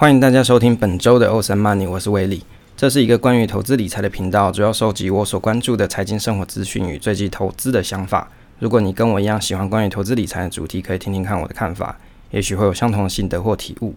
[0.00, 2.44] 欢迎大家收听本周的欧森 Money，我是威利。
[2.76, 8.30] 这是一个关于投资理财的频道，主要收集我所关注的财经生活资讯与最近投资的想法。
[8.60, 11.98] 如果你跟我一样喜欢关于投资理财的主题，可以听听看我的看法，
[12.30, 13.92] 也许会有相同的心得或体悟。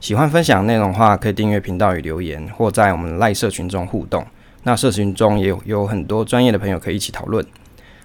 [0.00, 4.26] 喜欢分享内容的话，可以订阅频道与留言，或在我们赖社群中互动。
[4.64, 7.46] 那社群中也有有很多专业的朋友可以一起讨论。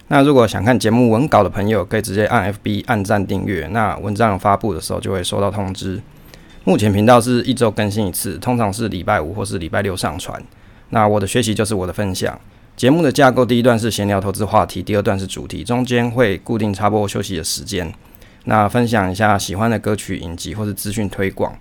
[0.06, 6.00] 那如果想看节目文稿的朋友，可以直接按 FB 按赞订阅，那文章发布的时候就会收到通知。
[6.64, 10.40] 目前频道是一周更新一次，通常是礼拜五或是礼拜六上传。
[10.90, 12.38] 那我的学习就是我的分享。
[12.76, 17.92] 节目的架构，第一段是闲聊投资话题，第二段是主题，中间会固定插播休息的时间。
[18.44, 21.58] 那分享一下喜欢的歌曲、影集或是资讯推广。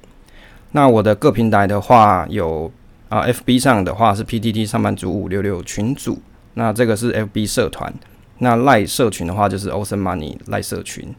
[0.74, 2.72] 那我的各平台的话有
[3.10, 6.22] 啊，FB 上的话是 PTT 上班族五六六群组，
[6.54, 7.92] 那这个是 FB 社团。
[8.38, 11.14] 那赖社群的话就是 Awesome Money 赖社群，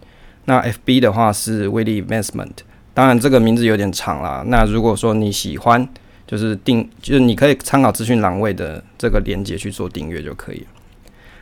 [0.45, 2.53] 那 FB 的话是威利 Investment，
[2.95, 4.45] 当然这个名字有点长啦。
[4.47, 5.89] 那如果说你喜欢，
[6.27, 10.67] 就是订，就是你可以参考资讯栏位的这个链接去做订阅就可以了。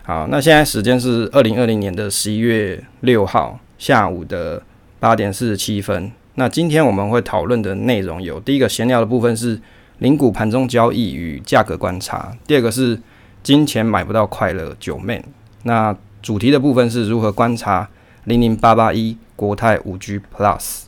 [0.02, 4.62] 好，那现在时间是二零二零年的十一月六号下午的
[4.98, 6.10] 八点四十七分。
[6.34, 9.60] 那今天我们会讨论的内容有：第一个闲聊的部分是
[9.98, 12.98] 零股盘中交易与价格观察；第二个是
[13.42, 15.22] 金钱买不到快乐，九妹。
[15.64, 17.88] 那主题的部分是如何观察
[18.24, 20.84] 零零八八一国泰五 G Plus。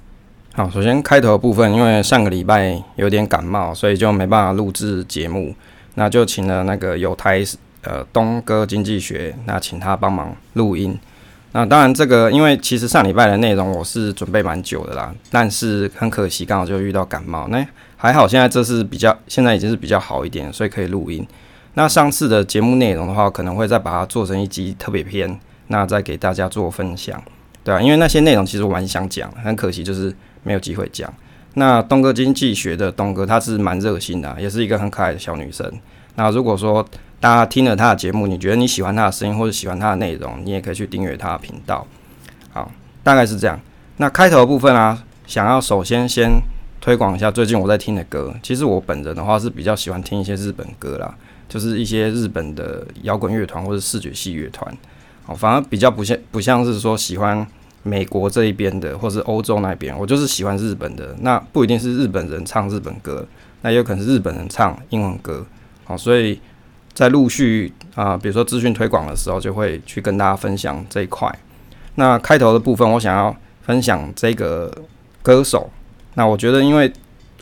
[0.54, 5.54] 好，首先开头部分，因为上个礼拜有点感冒，所以就没办法录制节目，
[5.94, 7.42] 那就请了那个有台
[7.84, 10.94] 呃东哥经济学，那请他帮忙录音。
[11.52, 17.48] 那当然这个，因为其实上礼拜的内容我是准备蛮久的啦，但是很可惜刚好就遇到感冒。
[17.48, 17.66] 那
[17.96, 21.26] 还好，现在这是比较，现在已经是比较好一点，所以可以录音。
[21.72, 27.22] 那上次的节目内容的话，可能会再把它做成一集特别篇，那再给大家做分享，
[27.64, 31.12] 对啊，因为那些内容其实我蛮想讲，很可惜就是没有机会讲。
[31.54, 35.70] 那东哥经济学的东哥，他是蛮热心的，也是一个很可爱的小女生。
[36.16, 36.86] 那如果说
[37.20, 41.86] 大家听了他的节目，你觉得你喜欢他的声音或者喜欢他的内容，你也可以去订阅他的频道。
[42.52, 42.70] 好，
[43.02, 43.60] 大概是这样。
[43.98, 46.30] 那开头部分啊，想要首先先
[46.80, 48.34] 推广一下最近我在听的歌。
[48.42, 51.14] 其实我本人的话是比较喜欢听一些日本歌啦。
[51.48, 54.74] 就是一些日本的摇滚乐团或者视觉系乐团，
[55.26, 57.46] 哦，反而比较不像不像是说喜欢
[57.82, 59.96] 美国这一边的，或是欧洲那边。
[59.98, 63.26] 我就是喜欢日本的，那不一定是日本人唱日本歌，
[63.62, 65.44] 那也有可能是日本人唱英文歌，
[65.84, 66.40] 好，所以
[66.92, 71.32] 在陆续啊，比如说资讯推广的时候，就会去跟大家分享这一块。
[71.94, 74.72] 那开头的部分，我想要分享这个
[75.22, 75.70] 歌手，
[76.14, 76.92] 那我觉得，因为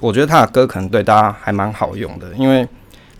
[0.01, 2.69] 我觉得他的歌可能对大家还蛮好用的，因为。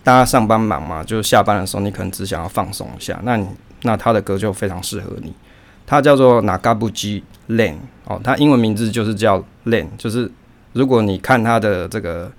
[0.03, 3.47] 大家上班忙嘛，就是下班的时候，你可能只想要放松一下，那你
[3.83, 5.31] 那他的歌就非常适合你。
[5.91, 7.75] 他叫做 Nagabuchi Len
[8.05, 10.31] 哦，他英文名字就是叫 Len，就是
[10.71, 12.31] 如果你看他的这个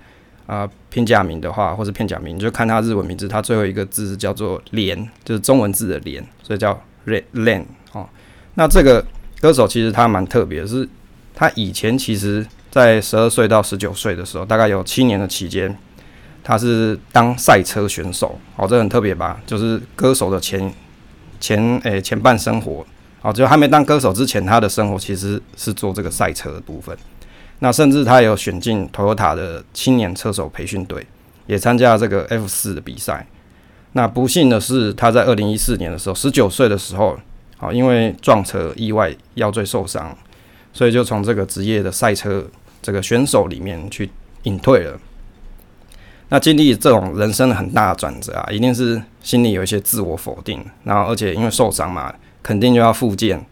[0.46, 8.08] 啊片假名的话，或是片假名，你就看他日文名字，他最后一个字是叫做连，就是中文字的连，所以叫 Len 哦。
[8.54, 9.04] 那这个
[9.38, 10.88] 歌手其实他蛮特别，是
[11.34, 15.76] 他以前其实在十二岁到十九岁的时候，大概有七年的期间。
[16.42, 19.38] 他是当赛车选手，哦，这很特别吧？
[19.46, 20.72] 就是歌手的前
[21.38, 22.84] 前诶、前半生活，
[23.22, 26.96] 哦，就还没当歌手之前，他的生活其实是做这个赛车的部分。
[27.60, 31.06] 那甚至他有选进 Toyota 的青年车手培训队，
[31.46, 33.24] 也参加了这个 F 四的比赛。
[33.92, 37.16] 那不幸的是，他在二零一四年的时候，十九岁的时候，
[37.60, 40.16] 哦，因为撞车意外腰椎受伤，
[40.72, 42.44] 所以就从这个职业的赛车
[42.80, 44.10] 这个选手里面去
[44.42, 44.98] 隐退了。
[46.30, 52.12] 那经历这种人生的很大的转折啊，一定是心里有一些自我否定，然后而且因为受伤嘛，
[52.42, 53.44] 肯定就要复健。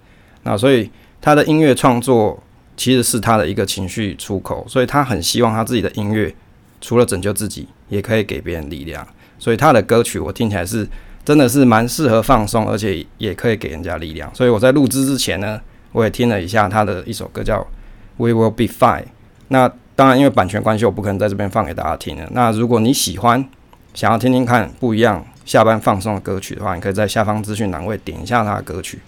[0.42, 0.90] 那所以
[1.20, 2.42] 他的音乐创作
[2.76, 6.34] 其实是他的一个情绪出口，所以他很希望他自己的音乐
[6.80, 9.06] 除了拯救自己，也可以给别人力量。
[9.38, 10.88] 所以他的歌曲我听起来是
[11.24, 14.34] 真的是蛮适合放松，而且也可以给人家力量。
[14.34, 15.60] 所以我在录制之前呢，
[15.92, 17.58] 我也听了一下他的一首歌叫
[18.16, 19.02] 《We Will Be Fine》。
[19.48, 22.26] 那当然，因为版权关系，我不可能在这边放给大家听了。
[22.32, 23.46] 那如果你喜欢，
[23.92, 28.98] 想要听听看不一样下班放松的歌曲的话，你可以在下方资讯栏位点一下他的歌曲。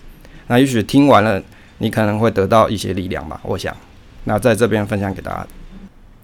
[0.48, 1.42] 那也许听完了，
[1.78, 3.40] 你可能会得到一些力量吧。
[3.42, 3.76] 我想，
[4.24, 5.46] 那在这边分享给大家。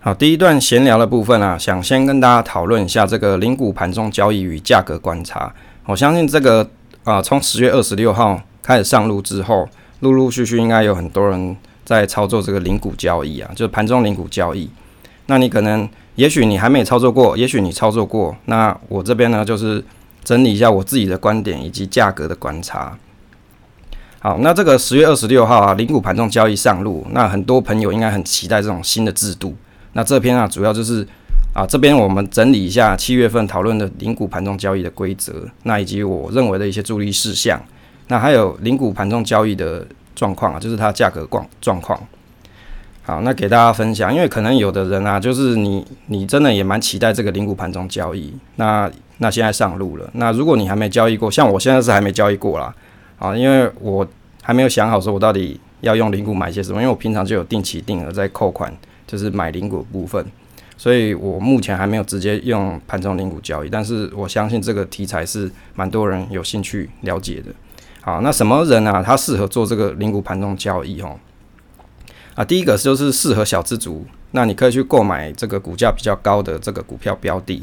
[0.00, 5.52] 好，第一段闲聊的部分啊，想先跟大家讨论一下这个零股盘中交易与价格观察。
[5.86, 6.68] 我相信这个
[7.04, 9.68] 啊，从十月二十六号开始上路之后，
[10.00, 11.56] 陆陆续续应该有很多人。
[11.88, 14.68] 在操作这个零股交易啊，就是盘中零股交易。
[15.24, 18.36] 那你可能，也许你还没操作过，也许你操作过。
[18.44, 19.82] 那我这边呢，就是
[20.28, 22.98] 整理一下我自己的观点以及价格的观察。
[24.18, 29.56] 好，那这个十月二十六号啊，零股盘中交易上路，那很多朋友应该很期待这种新的制度。
[29.94, 31.02] 那这篇啊，主要就是
[31.54, 37.58] 啊，这边我们整理一下七月份讨论的零股盘中交易的规则，那以及我认为的一些注意事项。
[38.08, 41.98] 那还有零股盘中交易的状况啊，就是它价格状状况。
[43.08, 48.30] 好，那给大家分享，因为可能有的人啊，就是你你真的也蛮期待这个零股盘中交易。
[48.56, 52.74] 那那现在上路了，那如果你还没交易过，像我现在是还没交易过啦。
[53.18, 54.06] 啊，因为我
[54.42, 58.70] 还没有想好说我到底要用零股买些什么，因为我平常就有定期定额在扣款，
[59.06, 60.22] 就是买零股部分，
[60.76, 63.70] 所以我目前还没有直接用盘中零股交易。
[63.70, 67.50] 但是我相信这个题材是蛮多人有兴趣了解的。
[68.02, 71.00] 好，那什么人啊，他适合做这个零股盘中交易？
[71.00, 71.16] 哦？
[72.38, 77.60] 啊，第一个就是适合小资族，那你可以去购买这个股价比较高的这个股票标的。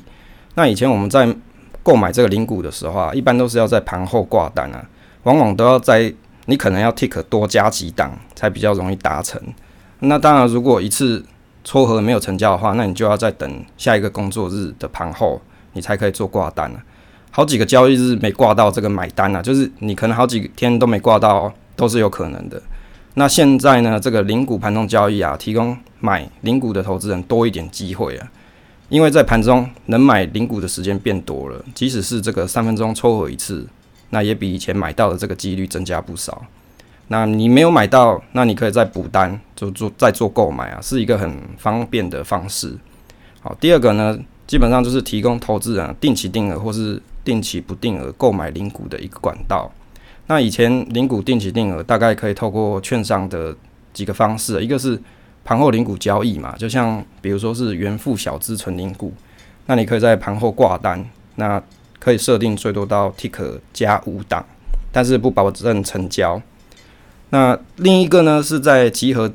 [0.55, 1.33] 那以前我们在
[1.81, 4.85] 购买这个零股的时候啊，一般都是要在盘后挂单啊，
[5.23, 6.13] 往往都要在
[6.47, 9.41] 你可能要 tick 多加几档才比较容易达成。
[9.99, 11.23] 那当然，如果一次
[11.63, 15.41] 撮合没有成交的话，那你就要再等下一个工作日的盘后，
[15.71, 16.83] 你才可以做挂单了。
[17.31, 22.61] 好几个交易日没挂到这个买单啊，就是你可能好几天都没挂到，都是有可能的。
[23.17, 28.31] 那现在呢，这个零股盘中交易啊，提供买零股的投资人多一点机会啊，
[28.89, 33.65] 因为在盘中能买零股的时间变多了，即使是这个三分钟抽合一次，
[34.09, 36.43] 那也比以前买到的这个几率增加不少。
[37.07, 42.75] 那你没有买到，那你可以再补单，就做再做购买啊，是一个很方便的方式。
[43.39, 49.71] 好，第二个呢，基本上就是提供投资人定期定额或是定期不定额购买零股的一个管道。
[50.27, 53.55] 那以前零股定期定额大概可以透过券商的
[53.93, 54.99] 几个方式，一个是
[55.43, 59.13] 盘后零股交易嘛，就像比如说是元富小资存零股，
[59.67, 61.05] 那你可以在盘后挂单，
[61.35, 61.61] 那
[61.99, 64.43] 可以设定最多到 tick 加五档，
[64.91, 66.41] 但是不保证成交。
[67.29, 69.31] 那另一个呢是在集合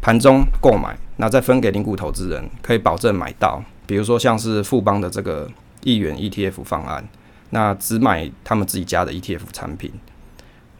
[0.00, 5.48] 盘中购买，那再分给零股投资人，可以保证买到，比如说像是富邦的这个
[5.84, 7.08] 一元 ETF 方案。
[7.50, 9.92] 那只买他们自己家的 ETF 产品。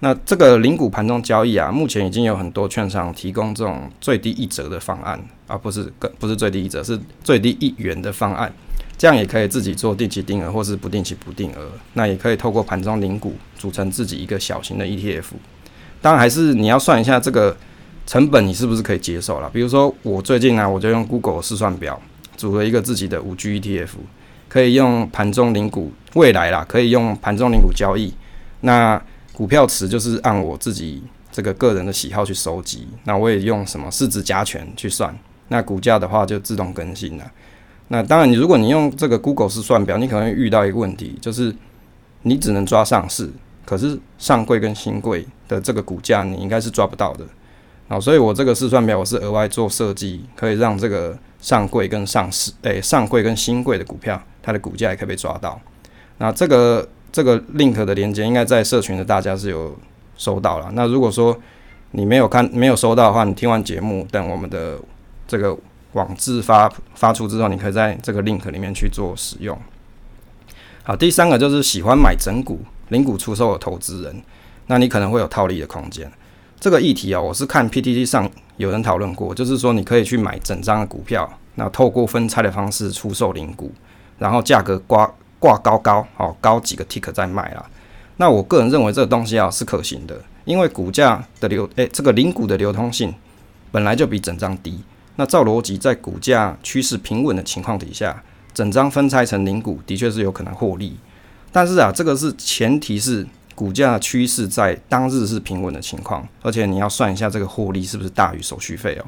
[0.02, 8.50] 那这个零股盘中交易啊，目前已经有很多券商提供这种最低一折的方案，而不是个不是最低一折，是最低一元的方案。
[8.96, 11.70] 这样也可以自己做定期定额或是不定期不定额。
[11.94, 15.24] 那也可以透过盘中零股组成自己一个小型的 ETF。
[16.00, 17.54] 当然还是你要算一下这个
[18.06, 19.50] 成本，你是不是可以接受啦？
[19.52, 22.00] 比如说我最近呢、啊，我就用 Google 试算表
[22.38, 23.88] 组了一个自己的五 G ETF。
[24.50, 28.12] 可以用盘中领股，未来啦，可以用盘中领股交易。
[28.62, 29.00] 那
[29.32, 31.02] 股票池就是按我自己
[31.32, 32.88] 这个个人的喜好去收集。
[33.04, 35.16] 那我也用什么市值加权去算。
[35.48, 37.24] 那股价的话就自动更新了。
[37.88, 41.54] 那当然，你如果你用这个 Google 试算表，你可能会遇到一个问题，就是
[42.22, 43.30] 你只能抓上市，
[43.64, 47.24] 可是上柜跟新柜的这个股价你应该是抓不到的。
[47.88, 54.20] 好，所以我这个试算表我是额外做设计，可以让这个上柜跟上市，诶、上柜跟新柜的股票。
[54.42, 55.60] 它的股价也可以被抓到，
[56.16, 59.78] 那这个这个 link 的连接应该在社群的大家是有
[60.16, 60.70] 收到了。
[60.72, 61.38] 那如果说
[61.90, 64.78] 你没有看没有收到的话，你听完节目等我们的
[65.28, 65.54] 这个
[65.92, 69.56] 网志发发出之后，你可以在这个 link 里面去做使用。
[70.84, 74.22] 好，第三个就是喜欢买整股零股出售的投资人，
[74.68, 76.10] 那你可能会有套利的空间。
[76.60, 83.72] 这个议题啊，我是看 PTT 上有人讨论过，就是说你可以去买整张的股票，那透过分拆的方式出售零股。
[84.18, 87.64] 然后价格挂挂高高，哦，高几个 tick 再卖啦。
[88.18, 93.14] 那我个人认为这个东西啊是可行的，因为股价的流，诶，这个零股的流通性
[93.72, 94.78] 本来就比整张低。
[95.16, 100.98] 那照逻辑，在股价趋势平稳的情况底下，整张分拆成零股的确是有可能获利。
[101.50, 103.26] 但是啊，这个是前提是
[103.60, 109.04] 股价趋势在当日是平稳的情况，而且你要算一下这个获利是不是大于手续费哦。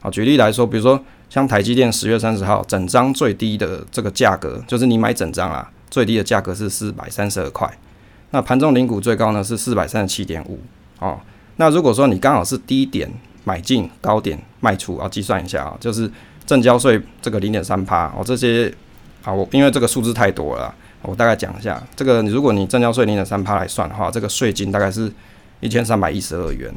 [0.00, 0.98] 好，举例来说，比如说。
[1.30, 7.68] 像台积电十月三十号整张最低的这个价格，就是你买整张啊，最低的价格是四百三十二块。
[8.30, 10.60] 那盘中零股最高呢是四百三十七点五
[11.00, 11.18] 哦。
[11.56, 13.10] 那如果说你刚好是低点
[13.42, 16.08] 买进，高点卖出啊，计算一下啊，就是
[16.46, 18.72] 正交税这个零点三趴哦，这些
[19.24, 20.72] 啊，我因为这个数字太多了，
[21.04, 21.82] 我大概讲一下。
[21.94, 25.10] 这个如果你证交税零点三趴来算的话，这个税金大概是
[25.60, 26.72] 一千三百一十二元。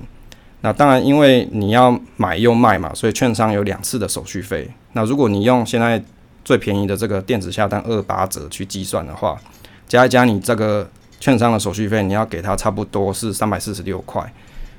[0.62, 4.70] 那当然，因为你要买又卖嘛，所以券商有两次的手续费。
[4.94, 6.04] 那如果你用现在
[6.44, 9.40] 最便宜的这个电子下单二八折去计算的话，
[9.88, 14.34] 加一加你这个券商的手续费，你要给他差不多是三百四十六块。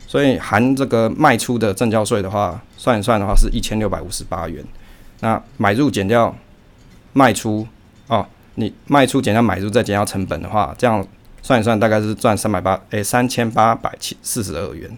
[0.06, 4.64] 所以含这个卖出的证交税的话，算一算的话是一千六百五十八元。
[5.20, 6.34] 那买入减掉
[7.12, 7.66] 卖出
[8.08, 8.26] 哦，
[8.58, 11.06] 你卖出减掉买入再减掉成本的话，这样
[11.42, 14.90] 算一算大概是赚三百八诶三千八百七四十二元。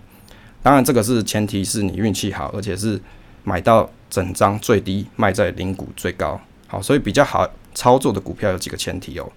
[0.63, 2.99] 当然，这个是前提是你运气好，而且是
[3.45, 6.41] 买到整张最低卖在零股最高。
[6.67, 9.31] 好，所以比较好操作的股票有几个前提哦。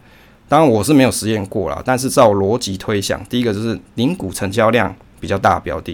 [0.47, 5.93] 当然我是没有实验过啦，但是照逻辑推想，第一个就是零股成交量比较大的标的，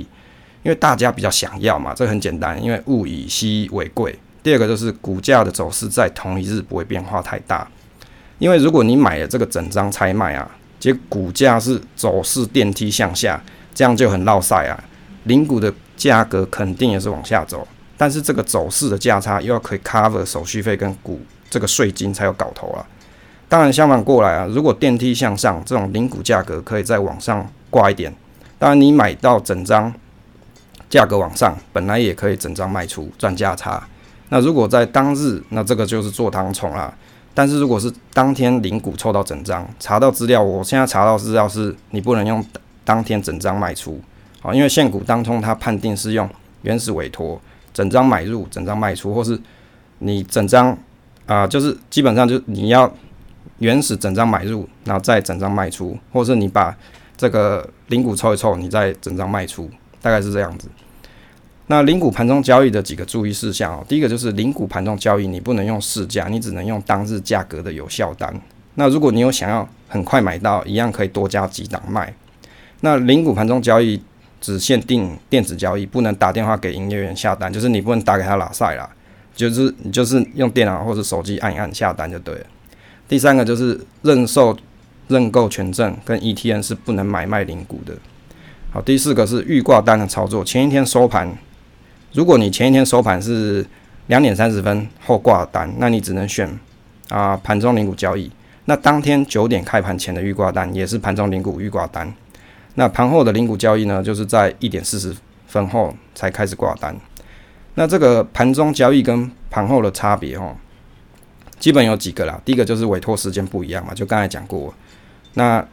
[0.62, 4.18] 因为大家比较想要嘛，这很简单，因为物以稀为贵。
[4.42, 7.70] 第二个就是股价的走势在同一日不会变化太大，
[8.40, 13.40] 因为如果你买了这个整张拆卖啊，结果股价是走势电梯向下，
[13.76, 14.84] 这样就很绕塞啊。
[15.26, 17.68] 零股的价格肯定也是往下走，
[17.98, 22.86] 但是这个走势的价差又要可以 cover 手续费跟股这个税金才有搞头啊。
[23.50, 28.16] 当然相反过来啊，如果电梯向上，这种零股价格可以再往上挂一点。
[28.58, 29.94] 当然你买到整张
[30.90, 33.86] 价格往上，本来也可以整张卖出赚价差。
[34.30, 36.94] 那如果在当日，那这个就是做当冲啦。
[37.34, 42.44] 但是如果是当天零股凑到整张，查到资料，我现在查到资料是你不能用
[42.84, 44.00] 当天整张卖出。
[44.42, 46.30] 啊，因为现股当冲，它判定是用
[46.62, 47.40] 原始委托
[47.74, 49.40] 整张买入、整张卖出，或是
[50.00, 50.78] 你整张
[51.26, 52.92] 啊、就是基本上就你要
[53.60, 56.76] 原始整张买入，然后再整张卖出，或是你把
[57.16, 59.70] 这个零股凑一凑，你再整张卖出，
[60.02, 60.68] 大概是这样子。
[61.70, 68.34] 那零股盘中交易的几个注意事项哦，第一个就是零股盘中交易，你不能用市价，你只能用当日价格的有效单。
[68.76, 72.14] 那如果你有想要很快买到，一样可以多加几档卖。
[72.82, 74.02] 那零股盘中交易。
[74.42, 78.90] 只限定电子交易，不能打电话给营业员下单，就是你不能打给他拉赛啦，
[79.36, 82.46] 就是你就是用电脑或者手机按一按下单就对了。
[83.06, 84.56] 第三个就是认售
[85.10, 87.94] 认购权证跟 ETN 是不能买卖零股的。
[88.72, 91.38] 好，第四个是预挂单的操作，前一天收盘，
[92.14, 93.66] 如果你前一天收盘是
[94.08, 96.50] 两点三十分后挂单，那你只能选
[97.10, 98.32] 啊盘中零股交易。
[98.66, 102.12] 那当天九点开盘前的预挂单也是盘中零股预挂单。
[102.76, 105.16] 那盘后的零股交易呢，就是在一点四十
[105.48, 106.96] 分后才开始挂单。
[107.76, 110.56] 那这个盘中交易跟盘后的差别哦，
[111.60, 112.40] 基本有几个啦。
[112.44, 114.74] 第一个就是委托时间不一样嘛，就刚才讲过。
[115.34, 115.66] 那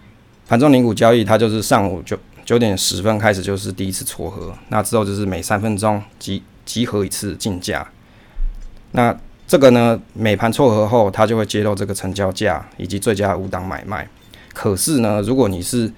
[0.48, 7.86] 盘中零股交易，它就是上午就九点十分开始就是第一次撮合，那之后就是每三分钟集集合一次竞价。
[8.92, 9.14] 那
[9.48, 14.08] 这个呢，每盘撮合后，它就会揭露这个成交价以及最佳五档买卖。
[14.54, 15.92] 可是呢，如果你是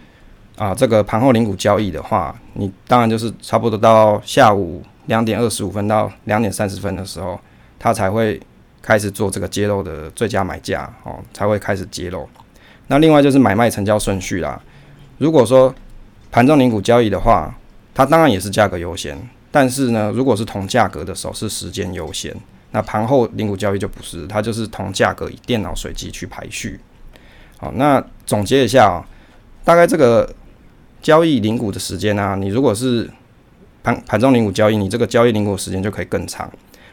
[0.56, 7.38] 啊，这个盘后零股交易的话，你当然就是差不多到下午两点二十五分到两点三十分的时候，
[7.78, 8.40] 它才会
[8.80, 12.26] 开始做这个揭露的最佳买价哦，才会开始揭露。
[12.86, 14.58] 那另外就是买卖成交顺序啦。
[15.18, 15.74] 如果说
[16.38, 17.52] 盘中零股交易的话，
[17.92, 19.18] 它当然也是价格优先，
[19.50, 22.32] 但是呢，如果是同价格的时候是时间优先。
[22.70, 26.78] 那盘后零股交易就不是，它就是同价格以电脑随机去排序。
[27.56, 29.04] 好，那总结一下啊，
[29.64, 30.32] 大概这个。
[31.02, 33.08] 交易零股的时间啊，你如果是
[33.82, 36.48] 盘盘中零股交易，你这个交易零股的时间就可以更长，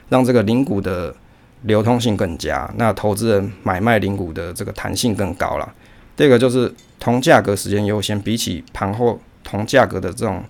[0.09, 1.15] 让这个零股的
[1.63, 5.71] 流通性更佳，那投资人买卖零股的这个弹性更高了。
[6.15, 10.43] 第二个就是同价格时间优先，比起盘后同价格的这种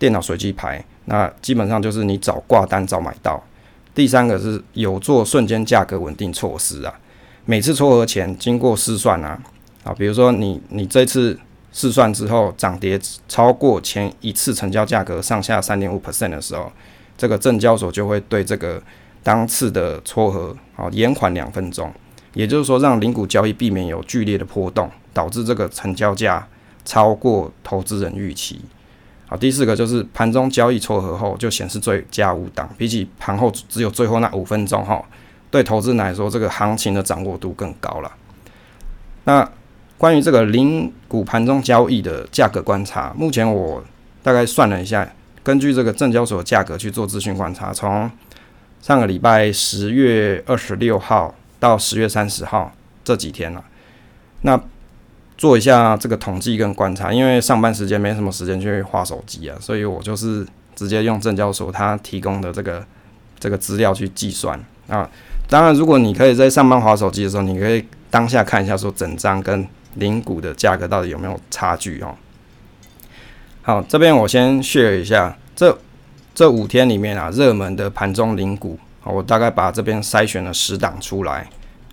[0.00, 3.40] 电脑随机排，那基本上就是你早挂单早买到。
[3.94, 6.92] 第三个是有做瞬间价格稳定措施啊，
[7.44, 9.40] 每次撮合前经过试算啊，
[9.84, 11.38] 啊，比如说你你这次。
[11.70, 16.72] 试算之后，涨跌超过前一次成交价格上下三点五 percent 的时候，
[17.16, 18.82] 这个证交所就会对这个
[19.22, 21.92] 当次的撮合啊延缓两分钟，
[22.32, 26.44] 也就是说让零股交易避免有剧烈的波动，导致这个成交价
[26.88, 28.58] 超过投资人预期。
[29.26, 35.04] 好，第四个就是盘中交易撮合后就显示最佳五档，比起盘后只有最后那五分钟哈，
[35.50, 38.10] 对投资人来说这个行情的掌握度更高了。
[39.24, 39.46] 那
[39.98, 43.84] 关于这个零股盘中交易的价格观察，目前我
[44.22, 45.06] 大概算了一下，
[45.42, 48.10] 根据这个证交所价格去做资讯观察，从
[48.80, 52.72] 上个礼拜十月二十六号到十月三十号
[53.04, 53.62] 这几天了，
[54.40, 54.58] 那
[55.38, 62.84] 做一下这个统计跟观察，因为上班时间没什么时间去划手机啊，所以我就是直接用证交所他提供的这个
[63.38, 65.08] 这个资料去计算啊。
[65.48, 72.14] 当然，如果你可以在上班划手机的时候，你可以当下看一下说整张跟零股的价格到底有没有差距哦？
[73.62, 75.78] 好，这边我先 share 一下，这
[76.34, 81.48] 这五天里面啊，热门的盘中零股，我大概把这边筛选了十档出来，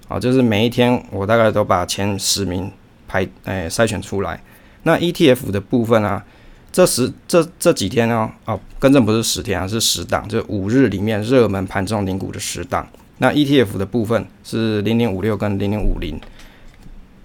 [0.07, 2.71] 啊，就是每一天我大概都把前十名
[3.15, 4.41] 排，哎，筛选出来。
[4.83, 6.23] 那 ETF 的部分啊，
[6.71, 12.87] 这十这这几天呢，哦，更正不是十天啊，是十档，就五日里面热门盘中领股的十档。
[13.19, 16.19] 那 ETF 的部分是零零五六跟零零五零。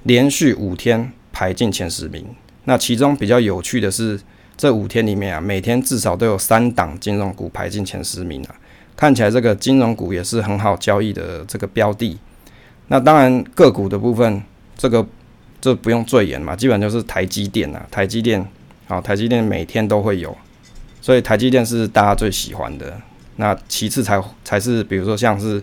[0.04, 2.24] 连续五天排进前十名，
[2.64, 4.18] 那其中比较有趣的是，
[4.56, 8.54] 这五天里面啊，每天至少都有三档金融股排进前十名啊，
[8.96, 12.18] 看起来这个金融股也是很好交易的这个标的。
[12.88, 14.42] 那当然个股的部分，
[14.74, 15.06] 这个
[15.60, 18.44] 这不用赘言嘛，基本就是台积电啊，台积电，
[18.86, 20.36] 好，台积电每天都会有，
[21.00, 22.98] 所以台积电是大家最喜欢的。
[23.36, 25.62] 那其次才才是，比如说像是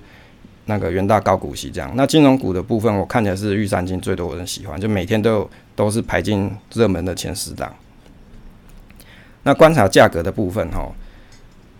[0.65, 1.91] 那个元大高股息这样。
[1.95, 7.73] 那金融股的部分，我看起来是玉山金最多人喜欢，就每天都有都是排进热门的前十档。
[9.43, 10.91] 那观察价格的部分，哈，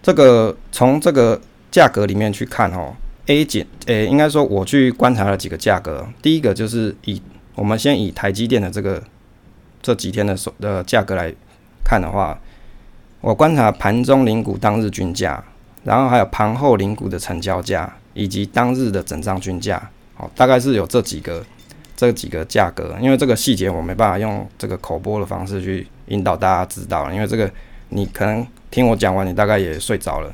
[0.01, 2.95] 这个从这个价格里面去看，哈
[3.25, 6.07] ，A 减，诶，应该说我去观察了几个价格。
[6.21, 7.21] 第一个就是以
[7.57, 9.03] 我们先以台积电的这个
[9.81, 11.33] 这几天的手的价格来
[11.83, 12.39] 看的话，
[13.19, 15.43] 我观察盘中零股当日均价。
[15.83, 21.41] 然后还有盘后零股的成交价，以及当日的整张均价，好，大概是有这几个
[21.95, 22.93] 这几个价格。
[22.99, 27.49] 因为这个细节我没办法用这个口播的方式去引导大家知道，因为这个
[27.89, 30.29] 你可能听我讲完，你大概也睡着了。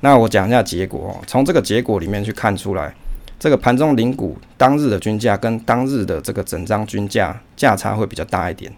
[0.00, 2.94] 那我讲一下结果，从这个结果里面去看出来，
[3.40, 8.70] 这个盘中零股当日的均价跟当日的这个整张均价价差会比较大一点。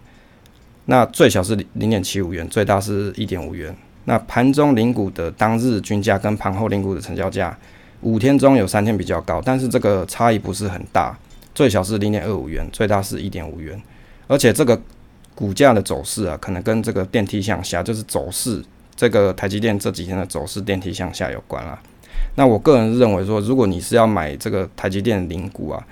[0.85, 3.75] 那最小是零点七五元，最大是一点五元。
[4.05, 7.57] 那盘中零股的当日均价跟盘后零股的成交价，
[8.01, 11.17] 五天中有三天比较高，但是这个差异不是很大，
[11.53, 13.81] 最小是零点二五元，最大是一点五元，
[14.27, 14.81] 而且这个
[15.35, 18.63] 股价的走势啊，可能跟这个电梯向下，就是走势，
[18.95, 21.77] 这个台积电这几天的走势电梯向下有关了。
[22.35, 25.85] 那我个人认为说，如果你是要买这个台积电的零股啊，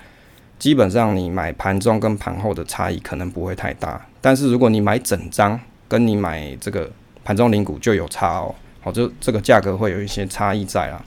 [0.58, 6.90] 基本上你买盘中跟盘后的差异可能不会太大，但是如果你买整张，跟你买这个。
[7.24, 11.00] 盘中零股就有差哦，好，就这个价格会有一些差异在啦。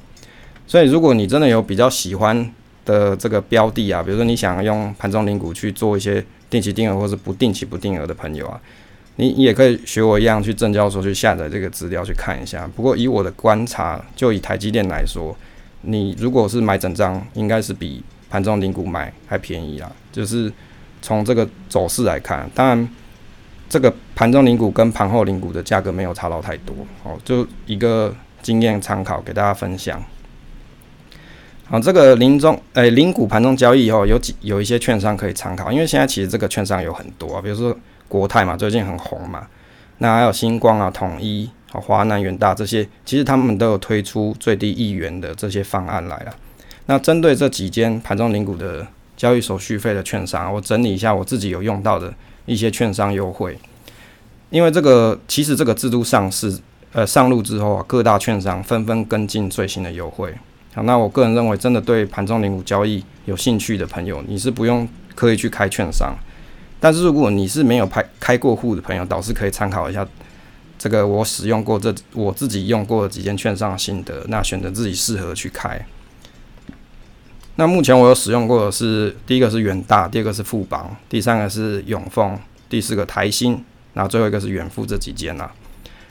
[0.66, 2.50] 所以如果你真的有比较喜欢
[2.86, 8.58] 的这个标的啊，比如说你想用盘中零股去做一些定期定额或是不定期不定额的朋友啊，
[9.18, 12.70] 你也可以学我一样去证交所去下载这个资料去看一下。
[12.76, 15.36] 不过以我的观察，就以台积电来说，
[15.82, 19.92] 你如果是买整张，应该是比盘中零股买还便宜啦。
[20.12, 20.52] 就是
[21.02, 22.90] 从这个走势来看，当然。
[23.68, 30.02] 这个盘中零股跟盘后零股的价格没有差到太多，哦，就一个经验参考给大家分享。
[31.66, 37.76] 好，这个零中诶零股盘中交易以后，有几有一些券商可以参考，因为现在其实这个券商有很多啊，比如说
[38.08, 39.48] 国泰嘛，最近很红嘛，
[39.98, 46.36] 那还有星光啊、统一、华南远大这些，其实他们都有推出最低一元的这些方案来了。
[46.86, 48.86] 那针对这几间盘中零股的
[49.18, 52.14] 交易手续费的券商，我整理一下我自己有用到的。
[52.48, 53.58] 一些券商优惠，
[54.52, 56.56] 因为这个其实这个制度上市，
[56.94, 60.32] 呃，上路之后啊，各大券商纷纷跟进最新的优惠。
[60.76, 66.16] 好，那我个人认为，真的对盘中零股交易有兴趣的朋友，你是不用刻意去开券商。
[66.80, 70.08] 但是如果你是没有拍开过户的朋友，倒是可以参考一下
[70.78, 75.86] 这个我使用过这我自己用过几间券商心得，那选择自己适合去开。
[77.56, 85.50] 那目前我有使用过的是，第一个是远大，第二个是富邦，第三个是永丰，第四个台新，然后最后一个是远富这几间啦。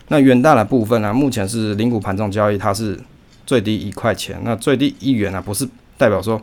[0.09, 2.99] 那远大的部分呢，目前是零股盘中交易，它是
[3.45, 6.41] 最低一块钱，那最低一元啊，不是代表说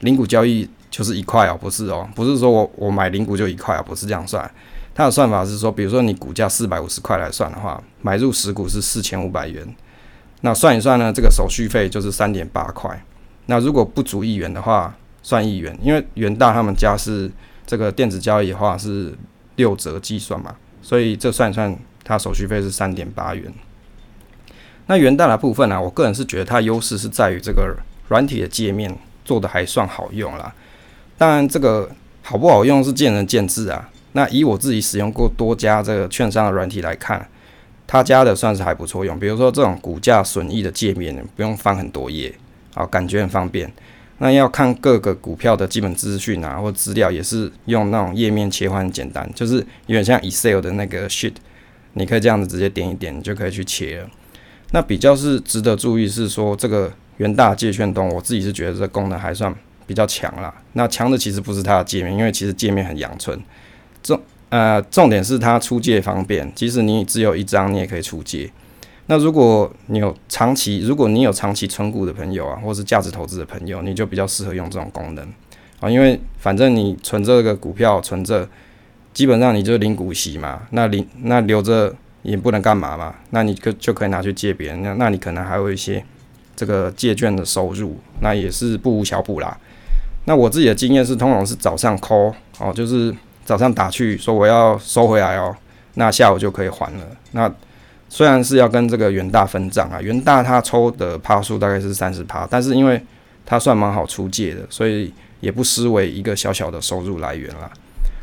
[0.00, 4.48] 零股交易就是一块哦，不是哦，不是说我我买零股就一块啊，不是这样算。
[4.94, 9.66] 它的算法是说，比如说你股价四百五十块来算的话，买入十股是四千五百元，
[10.42, 13.04] 那算一算呢，这个手续费就是三点八块。
[13.46, 17.28] 那如果不足一元的话，算一元，因为元大他们家是
[17.66, 19.12] 这个电子交易的话是
[19.56, 23.52] 六折计算嘛，所以这算一算，它手续费是三点八元。
[24.86, 27.76] 那元大的部分呢、我个人是觉得它优势是在于这个
[28.06, 30.54] 软体的界面做的还算好用啦。
[31.16, 31.88] 当然，这个
[32.22, 33.90] 好不好用是见仁见智啊。
[34.12, 37.28] 那以我自己使用过多家这个券商的软体来看，
[37.86, 39.18] 他家的算是还不错用。
[39.18, 42.34] 比如说这种股价损益的界面，不用翻很多页。
[42.74, 43.72] 好，感觉很方便。
[44.18, 51.34] 那要看各个股票的基本资讯啊，或资料，也是用那种页面切换简单，就是有点像 Excel 的那个 sheet，
[51.94, 54.08] 你可以这样子直接点一点，就可以去切了。
[54.70, 59.52] 那比较是值得注意是说，这个元大借券通，我自己是觉得这功能还算
[59.86, 60.54] 比较强啦。
[60.74, 63.38] 那强的其实不是它的界面，因为其实界面很阳春。
[64.02, 64.20] 重
[64.50, 68.50] 呃重点是它出借方便，即使你只有一张，你也可以出借。
[69.06, 75.28] 那如果你有长期，如果你有长期存股的朋友啊，或是价值投资的朋友，你就比较适合用这种功能
[75.80, 78.48] 啊，因为反正你存这个股票存着，
[79.12, 86.02] 基本上你就领股息嘛，那领那留着也不能干嘛嘛，那你就就可以拿去借别人，那那你可能还有一些
[86.56, 89.58] 这个借券的收入，那也是不无小补啦。
[90.24, 95.54] 那我自己的经验是，通常是早上 call 哦，就是早上打去说我要收回来哦，
[95.94, 97.52] 那下午就可以还了，那。
[98.06, 103.02] 虽然是要跟这个元大分账啊，元大他抽的趴数大概是三十趴，但是因为
[103.44, 107.68] 他算蛮好出借的，所以也不失为一个小小的收入来源啦。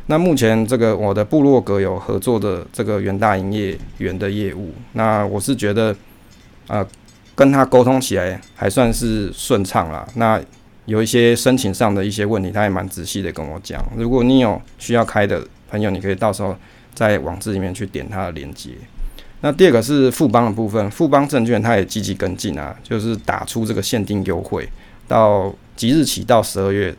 [0.06, 5.94] 那目前这个我的部落格有合作的这个元大营业员的业务，那我是觉得
[6.68, 6.86] 啊，
[7.34, 10.08] 跟他沟通起来还算是顺畅啦。
[10.14, 10.40] 那
[10.86, 13.82] 有一些申请上的一些问题，他也蛮仔细的跟我讲。
[13.96, 16.56] 如果你有需要开的朋友，你可以到时候
[16.94, 18.70] 在网志里面去点他的链接。
[19.40, 24.68] 那第二个是富邦的部分，富邦证券他也积极跟进啊，就是打出这个限定优惠，
[25.06, 26.94] 到即日起到十二月。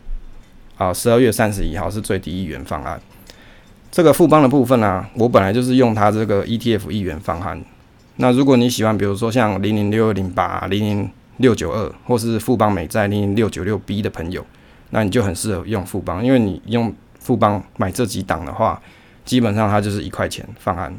[0.76, 3.00] 啊，十二月三十一号是最低一元方案。
[3.92, 7.64] 这个富邦的部分呢、啊，我本来就是用它这个 ETF 一元方案。
[8.16, 14.46] 那如果你喜欢，比如说像零零六二零八、零零六九二，或是富邦美债零六九六 B 的朋友，
[14.92, 18.82] 那你就很适合用富邦，因为你用富邦买这几档的话，
[19.26, 20.94] 基本上它就是一块钱方案。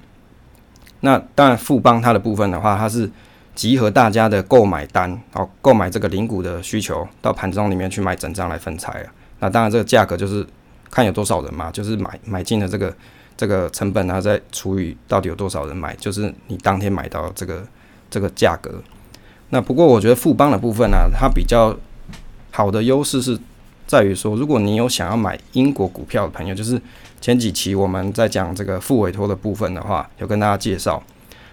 [1.01, 3.09] 那当然，富邦它的部分的话，它是
[3.55, 9.13] 集合大家的购买单，哦，购买这个零股的需求，到盘中里面去买整张来分拆啊。
[9.39, 10.45] 那当然，这个价格就是
[10.91, 12.93] 看有多少人嘛，就是买买进的这个
[13.37, 17.63] 这个成本，然后再除以到底有多少人买，就是你当天买到这个
[18.11, 18.83] 这个价格。
[19.55, 21.73] 那不过我觉得富邦的部分呢、它比较
[22.51, 23.39] 好的优势是
[23.87, 26.81] 在于说，如果你有想要买英国股票的朋友，就是
[27.21, 31.01] 前几期我们在讲这个副委托的部分的话，有跟大家介绍。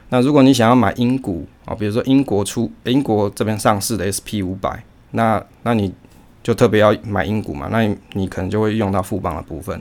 [0.10, 5.94] 那如果你想要买英股啊，比如说英国出英国这边上市的 SP 五百，那那你。
[6.44, 9.80] 就特别要买英股嘛，那你可能就会用到富邦的部分。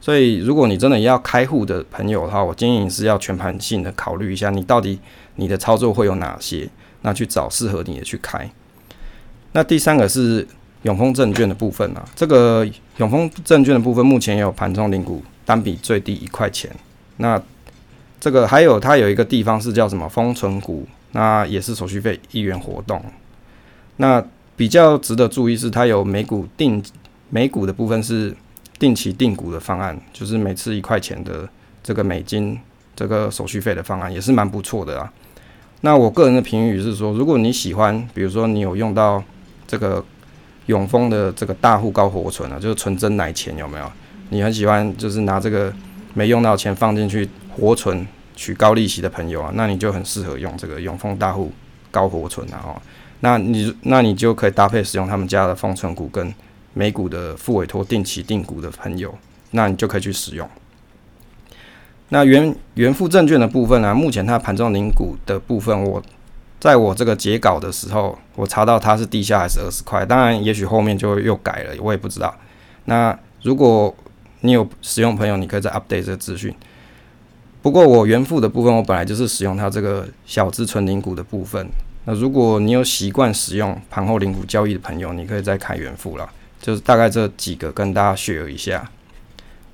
[0.00, 4.98] 所以如果你真的要开户的朋友的话，我建议你是要全盘性的考虑一下，你到底
[5.36, 6.68] 你的操作会有哪些，
[7.02, 8.50] 那去找适合你的去开。
[9.52, 10.46] 那第三个是
[10.82, 16.70] 永丰证券的部分啊，这个永丰证券的部分目前也有盘中零股单笔最低一块钱。
[17.18, 17.40] 那
[18.18, 23.04] 这个还有它有一个地方是叫什么封存股，那也是手续费一元活动。
[23.98, 24.24] 那
[24.56, 26.82] 比较值得注意是，它有每股定
[27.30, 28.34] 每股的部分是
[28.78, 31.48] 定期定股的方案，就是每次一块钱的
[31.82, 32.58] 这个美金
[32.96, 35.12] 这个手续费的方案，也是蛮不错的啊。
[35.82, 39.22] 那我个人的评语是说，如果你喜欢，比如说你有用到
[39.66, 40.04] 这个
[40.66, 43.92] 永丰的这个大户高活存啊，就是纯真奶钱有没有？
[44.30, 45.72] 你很喜欢就是拿这个
[46.14, 51.52] 没用到钱放进去活存取高利息的朋友啊，那你就很适合用这个永丰大户
[51.90, 52.62] 高活存啊。
[52.64, 52.82] 哦。
[53.20, 56.32] 那你那你就可以搭配使用他们家的丰存股跟
[56.74, 59.12] 美股的副委托定期定股的朋友，
[59.50, 60.48] 那你就可以去使用。
[62.12, 66.00] 那原原富证券的部分呢、目前它盘中零股的部分，我
[66.60, 72.34] 在我这个截稿的时候，我查到它是低下还是二十块，当然也许后面就又改了，我也不知道。
[72.84, 73.94] 那如果
[74.42, 76.54] 你有使用朋友，你可以再 update 这个资讯。
[77.62, 81.66] 不过我原富的部分，我本来就是使用它这个小资存零股的部分。
[82.04, 86.28] 那如果你有习惯使用盘后零股交易的朋友，你可以再开原富了。
[86.60, 88.90] 就是大概这几个跟大家 share 一下。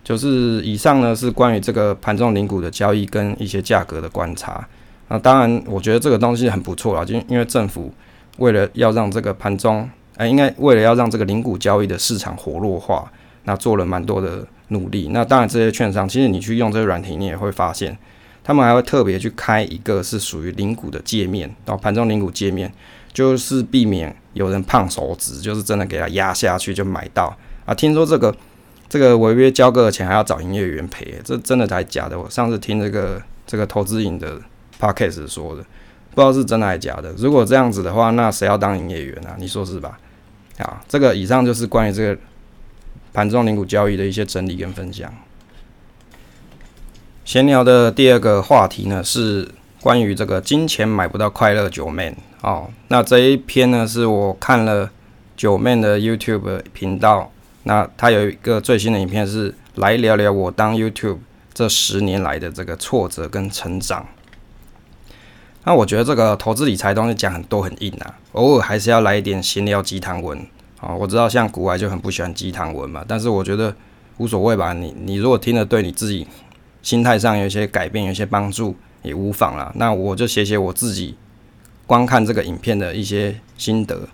[0.08, 4.66] 就是以上呢是关于这个盘中零股的交易跟一些价格的观察。
[5.08, 7.92] 那当然，我觉得这个东西很不错啊，就因为政府
[8.38, 13.12] 为了要让这个盘中，哎，应该为了要让这个零股交易的市场活络化，
[13.44, 15.10] 那做了蛮多的努力。
[15.12, 17.94] 那当然，这些券商其实你去用这个软体，你也会发现。
[18.42, 22.72] 他们还会特别去开一个是属于零股的界面，然后盘中零股界面，
[23.12, 27.74] 就是避免有人胖手指，就是真的给他压下去就买到啊。
[27.74, 28.34] 听说这个
[28.88, 32.18] 这个违约交割的钱还要找营业员赔，这真的还假的？
[32.18, 34.40] 我上次听这个这个投资瘾的
[34.80, 35.62] podcast 说的，
[36.14, 37.12] 不知道是真的还是假的。
[37.18, 39.36] 如果这样子的话，那谁要当营业员啊？
[39.38, 39.98] 你说是吧？
[40.58, 42.20] 好，这个以上就是关于这个
[43.12, 45.12] 盘中零股交易的一些整理跟分享。
[47.24, 49.46] 闲聊的第二个话题呢，是
[49.82, 52.70] 关于这个金钱买不到快乐九妹哦。
[52.88, 54.90] 那这一篇呢，是我看了
[55.36, 57.30] 九妹的 YouTube 频道，
[57.68, 61.18] 那他有一个最新的影片是来聊聊我当 YouTube
[61.52, 64.06] 这十年来的这个挫折跟成长。
[65.64, 70.38] 那我觉得这个投资理财东西讲很多很硬啊，偶尔还是要来一点闲聊鸡汤文
[70.80, 70.94] 啊。
[70.94, 73.76] 我知道像古外就很不喜欢鸡汤文嘛，但是我觉得
[74.16, 74.72] 无所谓吧。
[74.72, 76.26] 你你如果听了对你自己。
[76.80, 79.70] 心态上有一些改变，有一些帮助也无妨啦。
[79.74, 81.16] 那我就写写我自己
[81.88, 84.08] 观看这个影片的一些心得。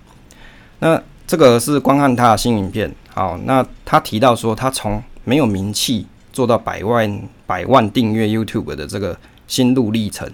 [0.80, 10.30] 那这个是观看他的新影片，好，那他提到说他从没有名气做到百万百万订阅 YouTube 的这个心路历程。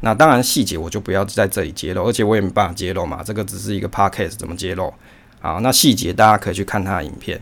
[0.00, 4.92] 那当然细节我就不要在这里揭露，而且我也没办法揭露嘛，这个只是一个 podcast 怎么揭露？
[5.40, 7.40] 好，那细节大家可以去看他的影片。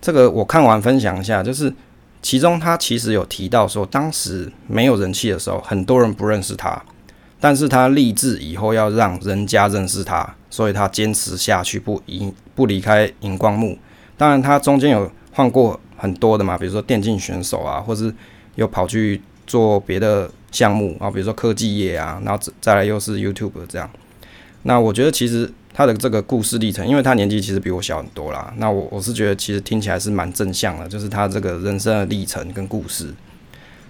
[0.00, 1.72] 这个我看完分享一下，就是。
[2.24, 6.80] 其中他其实有提到说，当时没有人气的时候，很多人不认识他。
[7.42, 13.76] 但是他立志以后要让人家认识他，所以他坚持下去不离不离开荧光幕。
[14.16, 18.14] 当然，他中间有换过很多的嘛，比如说电竞选手啊，或是
[18.54, 23.90] 又跑去做别的项目啊，比如说科技业啊，然后再来又是 YouTube 这样。
[24.62, 28.54] 那我觉得其实他的这个故事历程，因为他年纪其实比我小很多啦。
[28.58, 33.12] 那我我是觉得其实听起来是蛮正向的，就是他这个人生的历程跟故事。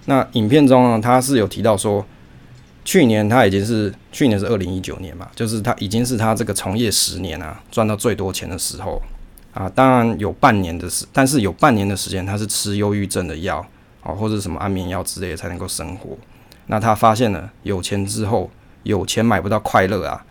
[0.05, 2.03] 那影片中呢，他是有提到说，
[2.85, 9.01] 去年他已经是去年是二零一九年嘛，就是他已经是他这个从业十年啊，赚到最多钱的时候
[9.53, 9.69] 啊。
[9.69, 13.65] 当然有半年的时，但是有半年的时间他是吃忧郁症的药
[14.01, 16.17] 啊，或者什么安眠药之类的才能够生活。
[16.67, 18.49] 那他发现了有钱之后，
[18.83, 20.25] 有钱买不到快乐啊。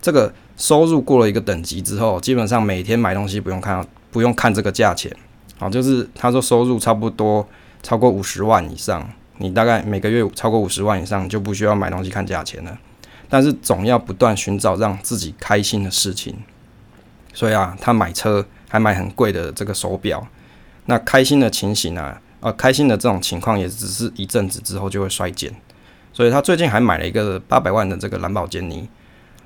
[0.00, 5.14] 这个收入过了一个等级之后，基本上每天买东西不用看，不用看这个价钱，
[5.58, 7.46] 好，就是他说收入差不多
[7.82, 12.78] 超过五十万以上，你大概每个月超过五十万以上就不需要买东西看价钱了。
[13.30, 16.34] 但是总要不断寻找让自己开心的事情，
[17.34, 20.26] 所以啊，他买车还买很贵的这个手表，
[20.86, 25.54] 那开心的情形啊，呃，开心的这种情况也只是一阵子之后就会衰减，
[26.10, 28.88] 所以他最近还买了一个八百万的这个蓝宝坚尼。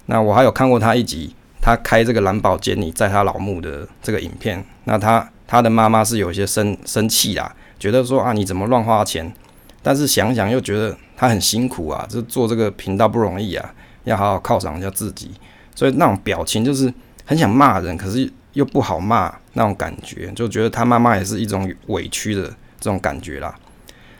[0.06, 4.64] 那我还有看过他一集，他开这个蓝宝坚尼载他老母的这个影片。
[4.84, 9.34] 那他他的妈妈是有些生生气啦，觉得说啊，你怎么乱花钱？
[9.82, 15.30] 但是想想又觉得他很辛苦啊，这做这个频道不容易啊，要好好犒赏一下自己。
[15.74, 16.92] 所以那种表情就是
[17.24, 22.42] 很想骂人，可是又不好骂那种感觉，就觉得他妈妈也是一种委屈的
[22.80, 23.54] 这种感觉啦。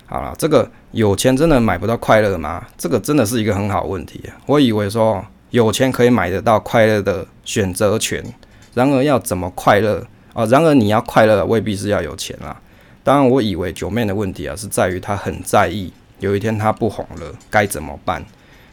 [0.07, 2.67] 好了，这个有钱真的买不到快乐吗？
[2.77, 4.21] 这个真的是一个很好问题。
[4.47, 5.25] 我以为说。
[5.53, 8.25] 有钱可以买得到快乐的选择权，
[8.73, 10.47] 然而要怎么快乐啊？
[10.47, 12.59] 然而你要快乐未必是要有钱啦。
[13.05, 18.25] 当然，我以为九妹的问题啊是在于她很在意，有一天她不红了该怎么办，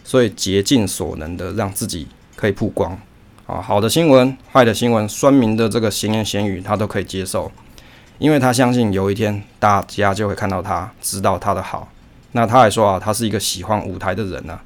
[0.03, 2.97] 所以竭尽所能的让自己可以曝光
[3.47, 3.59] 啊。
[3.59, 7.51] 好的新闻、坏的新闻、酸民的这个闲言闲语，她都可以接受，
[8.19, 11.89] 因为她相信有一天大家就会看到她，知道她的好。
[12.33, 14.63] 那她还说啊，她是一个喜欢舞台的人呢、啊。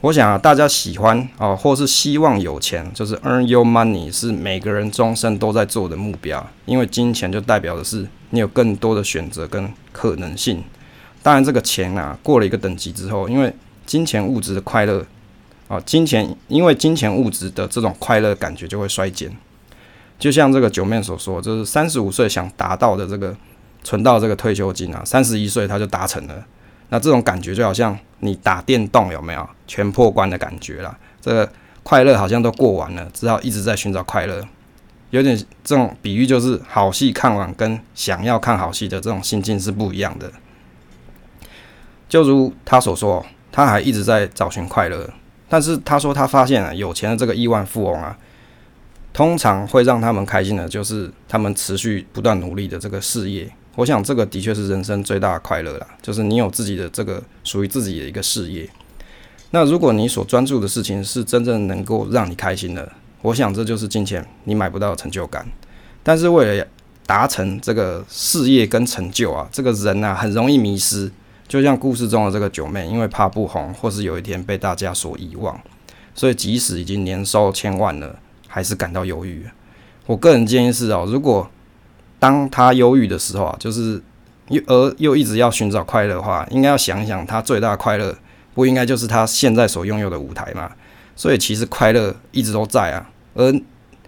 [0.00, 6.46] 我想啊，大家喜欢啊，或是希望有钱，就是 earn your money，是每个人终身都在做的目标。
[6.66, 10.62] 因为金钱就代表的是你有更多的选择跟可能性。
[11.22, 13.54] 当然，这个钱啊，过了一个等级之后，因为
[13.86, 15.06] 金钱物质的快乐
[15.68, 19.34] 啊，金钱因为金钱物质的这种快乐感觉就会衰减。
[20.18, 23.34] 就像这个九妹所说，就是三十五岁想达到的这个
[23.82, 26.44] 存到这个退休金啊，三十一岁他就达成了。
[26.90, 30.96] 那这种感觉就好像你打电动有没有全破关的感觉啦？
[31.20, 31.50] 这个
[31.82, 34.42] 快乐好像都过完了，只好一直在寻找快乐。
[35.10, 40.32] 有点这种比喻，就是好戏看完跟想要看好戏的这种心境是不一样的。
[42.08, 45.08] 就如他所说，他还一直在找寻快乐，
[45.48, 48.16] 但是他说他发现啊，有钱的这个亿万富翁啊，
[49.12, 53.48] 通常会让他们开心的，就是他们持续不断努力的这个事业。
[53.76, 58.68] 我想这个的确是人生最大的快乐啦，就是你有自己的这个属于自己的一个事业。
[59.50, 62.92] 那如果你所专注的事情是真正能够让你开心的，
[63.24, 65.46] 我想这就是金钱你买不到的成就感。
[66.02, 66.66] 但是为了
[67.06, 71.10] 达成这个事业跟成就啊，这个人啊很容易迷失。
[71.48, 75.58] 就像故事中的这个九妹，因为怕不红，或是有一天被大家所遗忘，
[76.14, 79.46] 所以即使已经年收千万了，还是感到犹豫。
[80.06, 81.50] 我个人建议是哦，如果
[82.18, 84.02] 当他忧郁的时候啊，就是
[84.48, 88.14] 又而又一直要寻找快乐的话，应该要想想，他最大快乐
[88.54, 90.70] 不应该就是他现在所拥有的舞台吗？
[91.14, 93.52] 所以其实快乐一直都在啊，而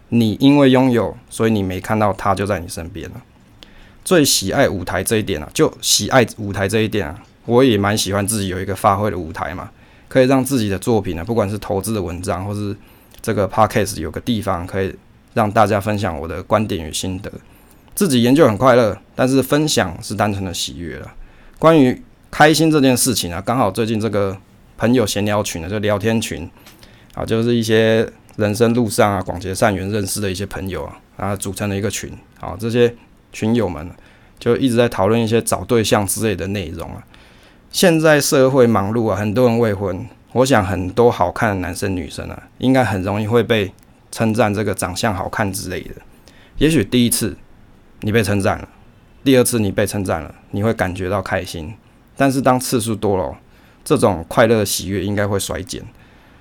[0.09, 3.23] 你因为拥有，所以你没看到他就在你身边了。
[4.05, 9.69] 最喜爱舞台这一点啊，就喜爱舞台这一点啊，我也蛮喜欢自己有一个发挥的舞台嘛，
[10.07, 12.77] 可以让自己的作品呢，不管是投资的文章或是
[13.21, 14.95] 这个 podcast 有个地方可以
[15.35, 17.33] 让大家分享我的观点与心得。
[17.97, 21.13] 自己研究很快乐，但是分享是单纯的喜悦了。
[21.59, 24.37] 关于开心这件事情啊，刚好最近这个
[24.79, 26.49] 朋友闲聊群呢，就聊天群
[27.15, 32.11] 啊，就是一些人生路上啊，广结善缘认识的一些朋友啊，啊组成了一个群。
[32.39, 32.95] 好，这些
[33.33, 33.91] 群友们
[34.39, 37.05] 就一直在讨论一些找对象之类的内容啊。
[37.71, 43.73] 现在社会忙碌啊，很多人未婚，我想很多好看的男生女生啊，应该很容易会被
[44.11, 45.95] 称赞这个长相好看之类的。
[46.59, 47.37] 也许第一次。
[48.03, 48.69] 你被称赞了，
[49.25, 51.73] 第二次你被称赞了，你会感觉到开心。
[52.15, 53.35] 但是当次数多了，
[53.83, 55.83] 这种快乐喜悦应该会衰减，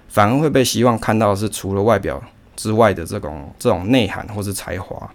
[0.07, 2.21] 反而会被希望看到是除了外表
[2.55, 5.09] 之外的这种这种内涵或是才华。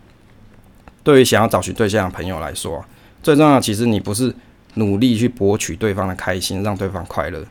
[1.03, 2.85] 对于想要找寻对象的朋友来说，
[3.22, 4.35] 最重要其实你不是
[4.74, 7.42] 努力去博取对方的开心，让对方快乐，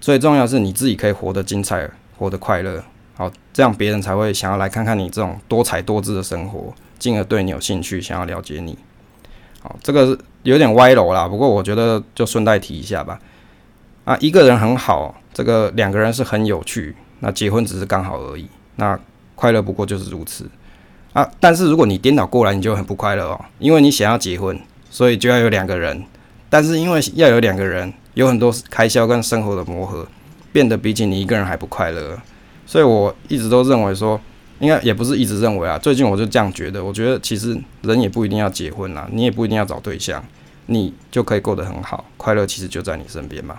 [0.00, 2.84] 最重要是你自己可以活得精彩，活得快乐。
[3.14, 8.78] 好，这样别人才会想要来看看你这种多彩多姿的生活，进而对你有兴趣，想要了解你。
[9.62, 13.18] 好，这个有点歪楼啦，不过我觉得就顺带提一下吧。
[14.04, 18.46] 啊，一个人很好，这个两个人是很有趣，那结婚只是刚好而已。
[18.76, 18.98] 那
[19.34, 20.44] 快乐不过就是如此
[21.14, 21.26] 啊。
[21.40, 26.04] 但是如果你颠倒过来，你就很不快乐哦，因为你想要结婚，所以就要有两个人。
[26.50, 30.06] 但是因为要有两个人，有很多开销跟生活的磨合，
[30.52, 32.18] 变得比起你一个人还不快乐。
[32.66, 34.20] 所以我一直都认为说，
[34.58, 35.78] 应该也不是一直认为啊。
[35.78, 40.22] 最近我就这样觉得，我觉得其实人也不一定要结婚啦，你也不一定要找对象，
[40.66, 43.58] 你就可以过得很好，快乐其实就在你身边嘛。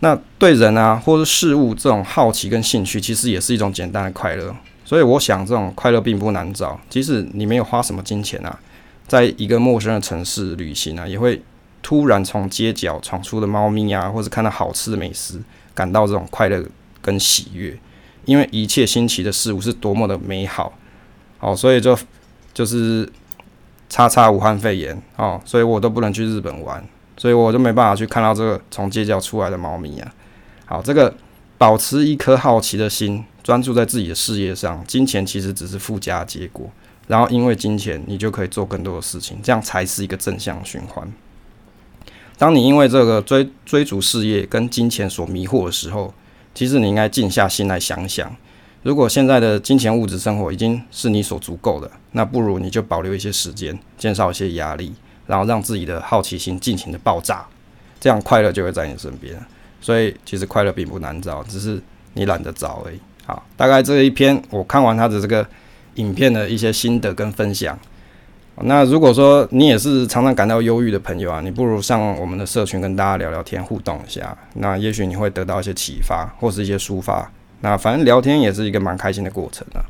[0.00, 4.54] 那对人啊，或是事物这种好奇跟兴趣，其实也是一种简单的快乐。
[4.84, 6.80] 所以我想，这种快乐并不难找。
[6.88, 8.58] 即使你没有花什么金钱啊，
[9.06, 11.42] 在一个陌生的城市旅行啊，也会
[11.82, 15.40] 突然从街角闯出的猫咪啊，或是看到好吃的美食，
[15.74, 16.64] 感到这种快乐
[17.02, 17.76] 跟喜悦。
[18.24, 20.72] 因为一切新奇的事物是多么的美好，
[21.38, 21.98] 好，所以就
[22.54, 23.10] 就是
[23.88, 26.86] 叉叉武汉肺炎哦，所以我都不能去日本玩。
[27.18, 30.14] 所以我就没办法去看到这个从街角出来的猫咪啊。
[30.64, 31.12] 好，这个
[31.58, 36.70] 保持一颗好奇的心，专注在自己的事业上，金钱其实只是附加结果。
[37.08, 41.10] 然后因为金钱，你就可以做更多的事情，这样才是一个正向循环。
[42.36, 46.14] 当你因为这个追追逐事业跟金钱所迷惑的时候，
[46.54, 48.36] 其实你应该静下心来想想，
[48.82, 54.92] 如果现在的金钱物质生活已经是你所足够的，那不如你就保留一些时间，减少一些压力。
[55.28, 57.44] 然后让自己的好奇心尽情的爆炸，
[58.00, 59.38] 这样快乐就会在你身边。
[59.78, 61.80] 所以其实快乐并不难找，只是
[62.14, 62.98] 你懒得找而已。
[63.26, 65.46] 好，大概这一篇我看完他的这个
[65.96, 67.78] 影片的一些心得跟分享。
[68.62, 74.36] 那如果说你也是常常感到忧郁的朋友啊，你不如上我们的社群跟大家聊聊天，互动一下。
[74.54, 77.30] 那也许你会得到一些启发或是一些抒发。
[77.60, 79.84] 那反正聊天也是一个蛮开心的过程啊。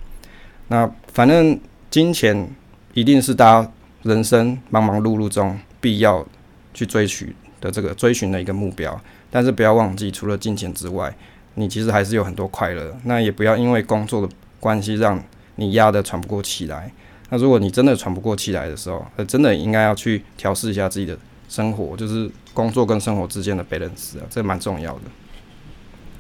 [0.66, 1.59] 那反正
[1.90, 2.51] 金钱
[2.92, 3.70] 一定是大家。
[4.02, 6.24] 人生忙忙碌碌中，必要
[6.72, 11.12] 去追寻的这个追寻的一个目标，但是不要忘记，除了金钱之外，
[11.54, 12.96] 你其实还是有很多快乐。
[13.04, 15.20] 那也不要因为工作的关系，让
[15.56, 16.90] 你压得喘不过气来。
[17.30, 25.02] 那如果你真的喘不过气来的时候，呃，真的应该要去调试一下自己的生活，就是工作跟生活之间的 balance 啊，这蛮重要的。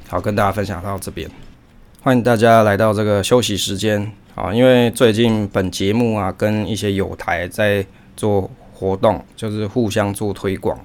[0.08, 1.30] 好，跟大家分享到这边，
[2.02, 4.10] 欢迎大家来到这个休息时间。
[4.38, 7.84] 啊，因为最近本节目啊，跟一些友台在
[8.16, 10.78] 做活动，就是互相做推广。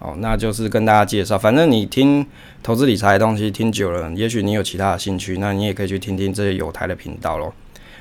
[0.00, 2.26] 哦，那就是跟大家介绍，反正你听
[2.64, 7.52] 投资理财的东西听久了，也许你有其他的兴趣，那你也可以去听听这些友台的频道喽。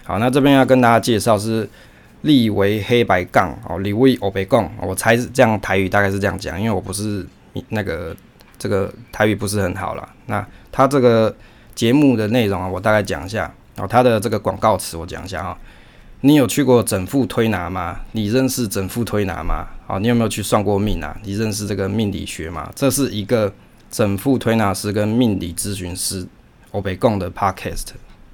[0.03, 1.69] 好，那这边要跟大家介绍是
[2.23, 7.23] 立维黑白杠哦，立维欧北杠，我猜是这样台语大概是这样讲，因为我不是
[7.69, 8.15] 那个
[8.57, 10.09] 这个台语不是很好啦。
[10.25, 11.33] 那他这个
[11.75, 13.53] 节目的内容啊，我大概讲一下。
[13.77, 15.57] 哦，他的这个广告词我讲一下啊，
[16.21, 17.99] 你有去过整复推拿吗？
[18.13, 19.67] 你认识整复推拿吗？
[19.85, 21.15] 好，你有没有去算过命啊？
[21.23, 22.71] 你认识这个命理学吗？
[22.75, 23.53] 这是一个
[23.91, 26.25] 整复推拿师跟命理咨询师
[26.71, 27.87] 欧北共的 podcast。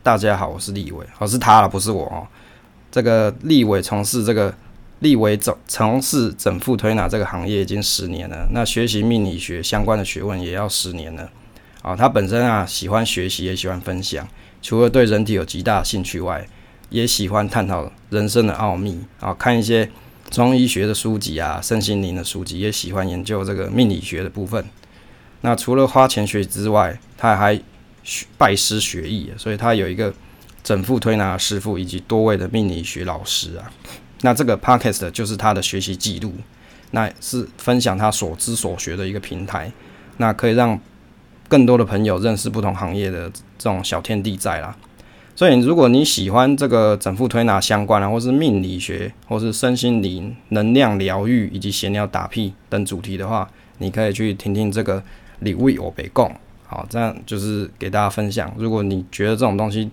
[0.04, 2.28] 大家好，我是立伟，哦，是他了，不是我哦。
[2.92, 4.54] 这个立伟从事这个
[5.00, 11.28] 立伟整从事整复推拿这个行业已经十年了，那学习命理学相关的学问也要十年了。
[11.82, 14.28] 啊，他本身啊喜欢学习，也喜欢分享。
[14.62, 16.48] 除了对人体有极大兴趣外，
[16.90, 19.90] 也喜欢探讨人生的奥秘啊，看一些
[20.30, 24.64] 中医学的书籍啊，身心灵的书籍，也喜欢研究这个命理学的部分。
[25.42, 27.60] 那除了花钱学之外，他还
[28.04, 30.14] 学拜师学艺，所以他有一个
[30.64, 33.72] 整副推拿师傅以及多位的命理学老师啊。
[34.22, 36.34] 那这个 podcast 就是他的学习记录，
[36.92, 39.72] 那是分享他所知所学的一个平台，
[40.18, 40.80] 那可以让。
[41.52, 44.74] 更多的朋友认识不同行业的这种小天地在啦，
[45.36, 53.46] 所以如果你喜欢这个整副推拿相关啊，或是命理学，或是身心灵、能量疗愈以及闲聊打屁等主题的话，
[53.80, 55.04] 你可以去听听这个
[55.40, 56.34] 立维欧北贡。
[56.66, 58.50] 好，这样就是给大家分享。
[58.58, 59.92] 如果你觉得这种东西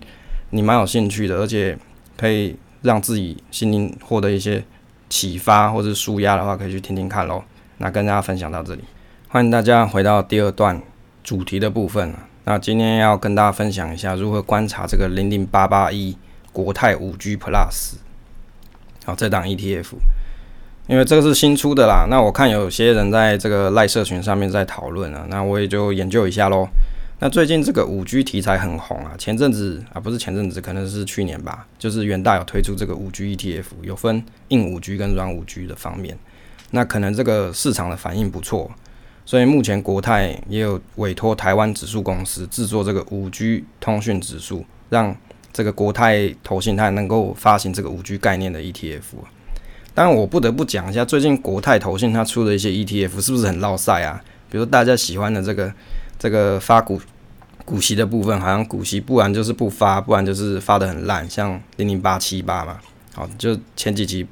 [0.51, 1.77] 你蛮有兴趣的，而且
[2.15, 4.63] 可以让自己心灵获得一些
[5.09, 7.43] 启发或是舒压的话，可以去听听看喽。
[7.79, 8.83] 那跟大家分享到这里，
[9.27, 10.81] 欢迎大家回到第二段。
[11.29, 12.11] 主题的部分，
[12.45, 16.17] 那今天要跟大家分享一下如何观察这个零零八八一
[16.51, 17.97] 国泰五 G Plus，
[19.05, 19.89] 好，这档 ETF，
[20.87, 22.07] 因为这个是新出的啦。
[22.09, 26.67] 那我看有些人在这个赖社群上面在讨论啊，那我也就研究一下喽。
[27.19, 36.17] 那最近这个五 G 题材很红啊，前阵子啊不是前阵子，可能是去年吧，就是元大有推出这个五 G ETF，有分硬五 G 跟软五 G 的方面，
[36.71, 38.71] 那可能这个市场的反应不错。
[39.29, 45.15] 所以目前国泰也有委托台湾指数公司制作这个五 G 通讯指数，让
[45.53, 49.03] 这个国泰投信它能够发行这个五 G 概念的 ETF。
[49.93, 54.19] 当然，我不得不讲一下，最近国泰投信它出的一些 ETF 是不是很落赛啊？
[54.49, 55.71] 比如大家喜欢的这个
[56.17, 56.99] 这个发股
[57.65, 62.79] 股息的部分，好像股息不然就是不发，不然就是发得很烂，像零零八七八嘛。
[63.13, 64.25] 好，就前几集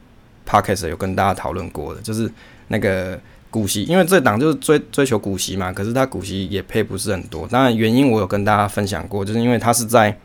[0.43, 2.27] Podcast 有跟大家讨论过的，就是
[2.69, 3.19] 那个
[3.49, 7.47] 股息，因为这档就是追追求股息嘛，可是它股息也配不是很多。
[7.47, 10.17] 当然原因我有跟大家分享过，就是因为它是在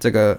[0.00, 0.38] 这个。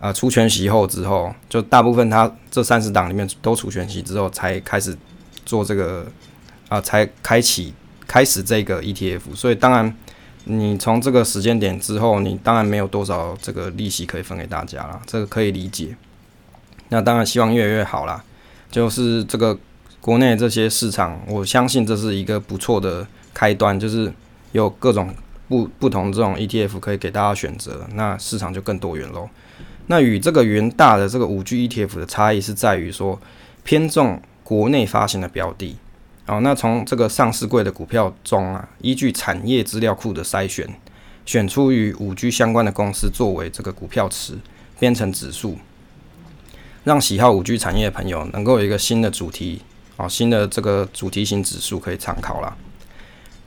[0.00, 4.94] 啊，除权息后之后，就大部分它这三十档里面都除权息之后，才开始
[5.46, 6.04] 做这个
[6.68, 7.72] 啊，才开启
[8.06, 9.34] 开始这个 ETF。
[9.34, 9.96] 所以当然，
[10.44, 15.96] 你从这个时间点之后，你当然没有多少这个利息可以分给大家了，这个可以理解。
[16.90, 18.22] 那当然希望越来越好啦，
[18.70, 19.58] 就是这个
[20.04, 24.12] 国内这些市场，我相信这是一个不错的开端，就是
[24.52, 25.08] 有各种
[25.48, 29.26] 不不同这种 ETF 可以给大家选择，那市场就更多元喽。
[29.86, 33.18] 那与这个元大的这个五 G ETF 的差异是在于说，
[33.62, 35.74] 偏重国内发行的标的。
[36.26, 40.68] 哦，那从这个上市柜的股票中啊，依据产业资料库的筛选，
[41.24, 44.34] 选出与五 G 相关的公司作为这个股票池，
[44.78, 45.56] 编成指数，
[46.84, 49.62] 让喜好五 G 产业的朋友能够有一个新的主题，
[49.96, 52.56] 哦，新的这个主题型指数可以参考啦。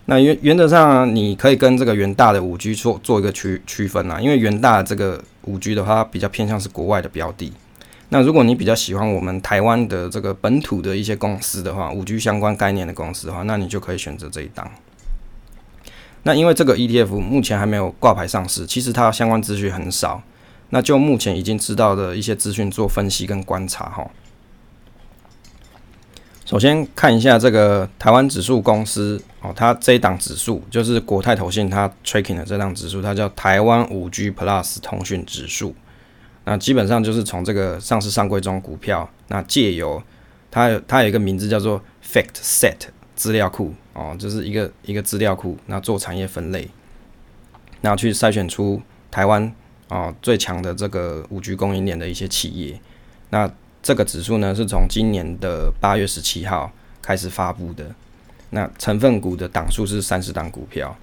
[0.06, 7.52] 那原原则上，你可以跟这个元大的五 G 做做一个区区分啊，因为元大的这个五 G 的话，比较偏向是国外的标的。
[8.10, 14.72] 那如果你比较喜欢我们台湾的这个本土的一些公司的话，五 G 相关概念的公司的话，那你就可以选择这一档。
[16.24, 20.24] 那因为这个 ETF 目前还没有挂牌上市，其实它相关资讯很少。
[20.70, 24.10] 那就目前已经知道的一些资讯做分析跟观察哈。
[26.48, 35.76] 首先看一下这个台湾指数公司哦，它这一档指数就是国泰投信它 tracking 的这档指数，它叫台湾五 G Plus 通讯指数。
[36.46, 40.02] 那基本上就是从这个上市上柜中股票，那借由
[40.50, 42.78] 它有它有一个名字叫做 FactSet
[43.14, 46.70] 资料库哦，就是一个一个资料库，那做产业分类，
[47.82, 48.82] 那去筛选出
[49.12, 49.54] 台湾
[49.90, 52.80] 哦最强的这个五 G 供应链的一些企业，
[53.32, 53.52] 那。
[53.88, 56.70] 这个指数呢，是从今年的八月十七号
[57.02, 57.86] 开始发布的。
[58.50, 60.94] 那成分股的档数是三十档股票。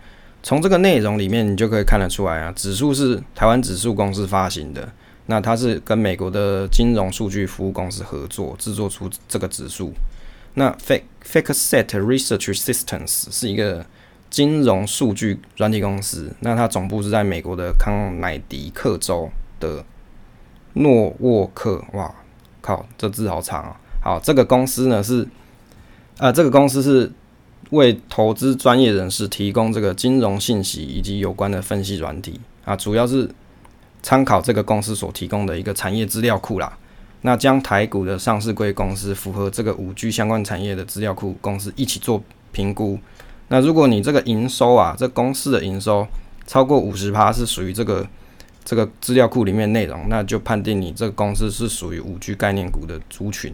[0.42, 4.86] 从这个内容里面，你就可以看得出来啊，指数是台湾指数公司发行的。
[5.24, 9.90] 那它是跟美国的金融数据服务公司合作制作出这个指数。
[10.52, 13.86] 那 Fake Fake Set Research Systems 是一个
[14.28, 16.30] 金融数据软体公司。
[16.40, 19.82] 那它总部是在美国的康乃狄克州的
[20.74, 21.82] 诺沃克。
[21.94, 22.14] 哇！
[22.64, 23.76] 靠，这字好长啊！
[24.02, 25.28] 好，这个公司呢是，
[26.16, 27.12] 呃，这个公司是
[27.68, 33.30] 为投资专业人士提供这个金融信息以及有关的分析软体啊，主要是
[34.02, 36.78] 参考这个公司所提供的一个产业资料库啦。
[37.20, 42.98] 那将台股的上市柜公司符合这个五 G 相关产业的资料库公司一起做评估。
[43.48, 46.06] 那如果你这个营收啊，这公司的营收
[46.46, 48.06] 超过五十趴，是属于这个。
[48.64, 53.52] 这个资料库里面内容，那就判定你这个公司是属于五 G 概念股的族群。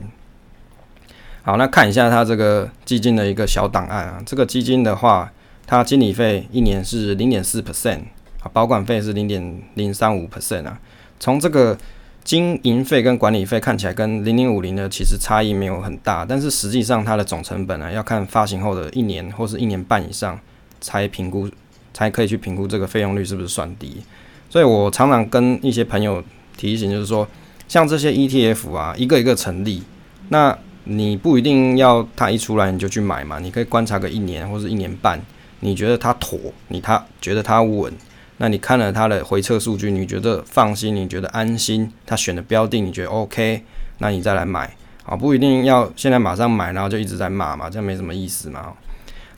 [1.43, 4.23] 好，那看一下它这个基金的一个小档案啊。
[4.25, 5.33] 这个基金的话，
[5.67, 8.01] 它经理费一年是零点四 percent，
[8.43, 10.79] 啊，保管费是零点零三五 percent 啊。
[11.19, 11.77] 从这个
[12.23, 20.39] 经营费跟管理费看起来跟零零五零的其实差异没有很大，但是实际上它的总成本呢，要看发行后的一年或是一年半以上
[20.81, 21.49] 才评估，
[21.95, 24.03] 才可以去评估这个费用率是不是算低。
[24.51, 26.23] 所以我常常跟一些朋友
[26.57, 27.27] 提醒，就是说，
[27.69, 29.83] 像这些 ETF 啊，一个一个成立，
[30.29, 35.21] 那你不一定要它一出来你就去买嘛，你可以观察个一年或者一年半，
[35.61, 36.37] 你觉得它妥，
[36.67, 37.93] 你它觉得它稳，
[38.39, 43.63] 那你看了它的回测数据，你觉得放心，你觉得安心，它选的标的你觉得 OK，
[43.99, 48.73] 那你再来买啊，不一定要现在马上买，然后就一直在骂嘛，这样没什么意思嘛。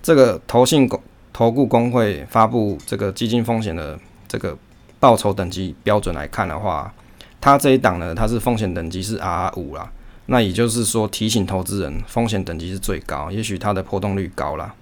[0.02, 0.98] 这个投信公
[1.34, 4.56] 投顾公会发布这个基金风险的这个。
[5.02, 6.94] 报酬等级标准来看的话，
[7.40, 9.90] 它这一档呢，它是风险等级是 R 五啦，
[10.26, 14.72] 那也就是说提醒投资人风险等级是最高，也许它的波动率高啦。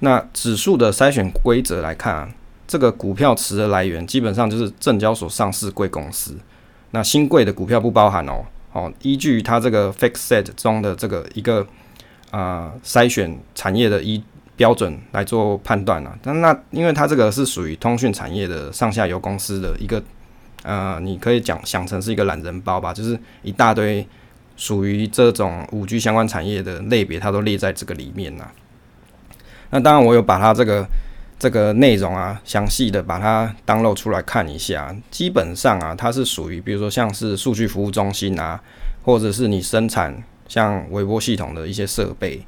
[0.00, 2.28] 那指数的筛选规则来看啊，
[2.68, 6.36] 这个股票池的来源基本上就是证交所上市贵公司，
[6.90, 8.44] 那新贵的股票不包含哦。
[8.74, 11.62] 哦，依据它这个 fixed set 中的这个一个
[12.30, 14.22] 啊、呃、筛选产业的一。
[14.56, 20.02] 标准来做判断了，但那因为它这个是属于通讯产业的上下游公司的一个，
[20.62, 24.06] 呃，你可以讲想成是一个懒人包吧，就是一大堆
[24.56, 28.48] 属于这种五 G 相关产业的类别，它都列在这个里面呐。
[29.70, 30.86] 那当然，我有把它这个
[31.38, 34.96] 这个内容啊，详细的把它 download 出来看一下。
[35.10, 38.58] 基本上啊，它是属于比如说像是数据服务中心啊，
[39.02, 42.40] 或者是你生产像微波系统的一些设备，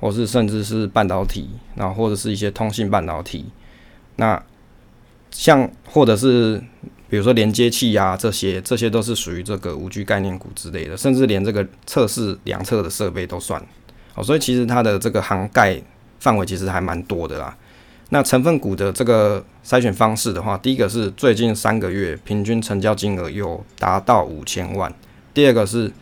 [0.00, 3.46] 或是甚至是半导体，然后或者是一些通信半导体。
[4.16, 4.42] 那
[5.30, 6.62] 像或者是
[7.08, 13.62] 比如说连接器啊，这些这些都是属于这个五 G 概念股之类的，甚至连这个测试量测的设备都算。
[14.14, 15.80] 好，所以其实它的这个涵盖
[16.18, 17.56] 范围其实还蛮多的啦。
[18.10, 24.92] 那成分股的这个筛选方式的话，第一个是最近三个月平均成交金额有达到五千万，
[25.34, 25.92] 第二个是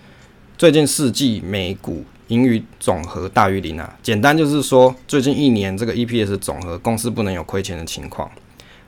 [0.57, 3.97] 最近四季每股盈余总和大于零啊。
[4.03, 8.31] 简单就是说，最近一年这个 EPS 总和公司不能有亏钱的情况。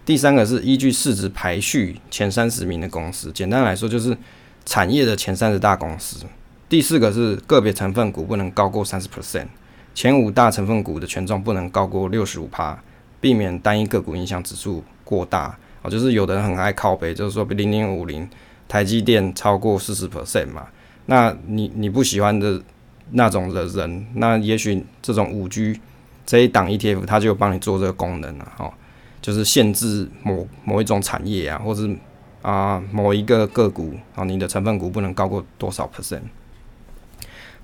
[0.05, 4.17] 第三个是依据市值排序前三十名的公司，简单来说就是
[4.65, 6.25] 产业的前三十大公司。
[6.69, 9.47] 第四个是个别成分股不能高过三十 percent，
[9.95, 12.81] 前五大成分股的权重不能高过六十五趴，
[13.21, 15.59] 避免单一个股影响指数过大。
[15.83, 18.29] 哦，就是有的人很爱靠背，就是说零零五零
[18.67, 20.67] 台积电超过四十 percent 嘛，
[21.07, 22.61] 那你你不喜欢的
[23.13, 25.81] 那种的人，那也许这种五 G
[26.25, 28.73] 这一档 ETF 它就帮你做这个功能了，哦。
[29.23, 31.97] 就是限制某某一种产业啊，或是
[32.43, 36.21] 啊某一个个股啊，你的成分股不能高过多少 percent。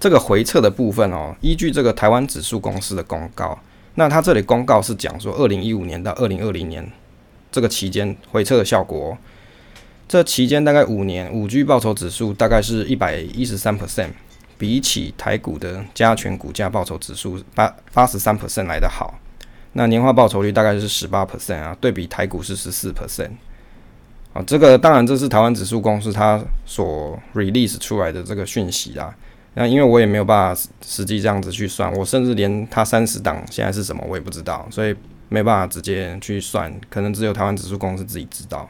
[0.00, 3.56] 这个回撤的部分哦，依据这个台湾指数公司的公告，
[3.94, 6.90] 那它这里公告是讲说，二零一五年到二零二零年
[7.52, 9.16] 这个期间回撤的效果，
[10.08, 14.10] 这期间大概五年，五 G 报酬指数大概是一百一十三 percent，
[14.62, 19.12] 比起台股的加权股价报酬指数八八十三 percent 来的好。
[19.72, 23.32] 那年化报酬率大概是十八 percent 啊，对比台股是十四 percent
[24.32, 24.40] 啊。
[24.46, 29.12] 这个当然这是台湾指数公司它所 release 出来的这个讯息啦。
[29.54, 34.94] 那因为我也没有办法实际这样子去算，我甚至连它三十档现在是什么我也不知道，所以
[35.28, 38.68] 没办法直接去算，可能只有台湾指数公司自己知道。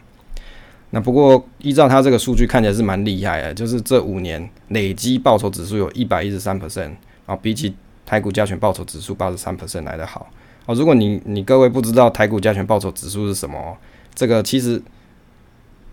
[0.94, 6.90] 那不过依照它这个数据看起来是蛮厉害的，就是这五年累积报酬指数有一百一十三 percent
[7.24, 7.74] 啊，比起
[8.04, 10.28] 台股加权报酬指数八十三 percent 来得好。
[10.66, 13.76] 哦，如果你你各位不知道台股加权报酬指数是什么，
[14.14, 14.80] 这个其实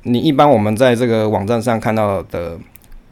[0.03, 2.59] 你一般我们在这个网站上看到的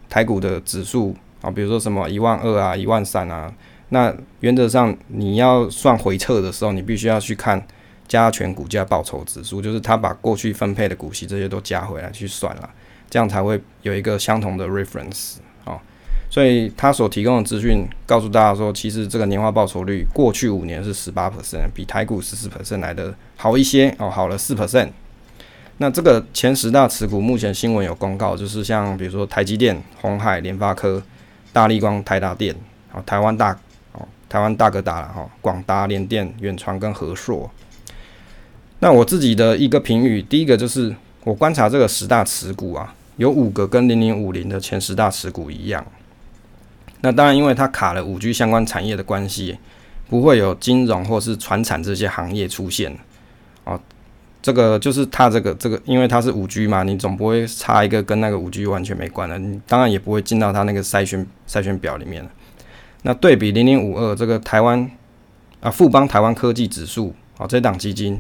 [0.10, 3.52] 台股的指数啊，比如说什么一万二啊、一万三啊，
[3.90, 7.66] 那原则上你要算回测的时候，你必须要去看
[8.08, 12.70] 加权股价报酬指数，就是他把过去分配的股息这些都加回来去算了，
[13.10, 15.36] 这样才会有一个相同的 reference。
[16.30, 24.90] 所以他所提供的资讯告诉大家说，其实这个年化报酬率过去五年是十八 percent，比台股十四 percent 来的好一些哦，好了四 percent。
[25.78, 31.02] 那这个前十大持股目前新闻有公告，就是像比如说台积电、鸿海、联发科、
[31.54, 32.54] 大立光、台达电，
[32.92, 33.58] 哦，台湾大
[33.94, 37.50] 哦，台湾大哥大了哈，广达、联电、远传跟和硕。
[38.80, 45.86] 那我自己的一个评语，第一个就是我观察这个十大持股啊，有五个跟零零五零的前十大持股一样。
[47.02, 49.58] 那当然，因为它卡了五 G 相关产业的关系，
[50.10, 52.96] 不会有金融或是传产这些行业出现。
[53.64, 53.80] 哦，
[54.42, 62.28] 这个就是它这个这个，因为它是五 G 嘛，你总不会插一个跟那个五 G 完全没关的，你当然也不会进到它那个筛选筛选表里面。
[63.04, 64.90] 那对比零零五二这个台湾
[65.62, 68.18] 啊富邦台湾科技指数啊，这档基金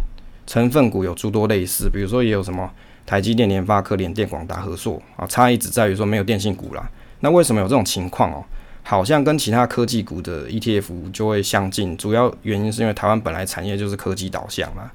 [0.48, 2.72] 成分股有诸多类似，比如说也有什么
[3.06, 6.89] 台积电、联发科、联电、广达、和硕啊，差异只在于说没有电信股啦。
[7.20, 8.43] 那为什么有这种情况哦？
[8.82, 14.89] 好像跟其他科技股的 ETF 就会相近，主要原因是因为台湾本来产业就是科技导向嘛，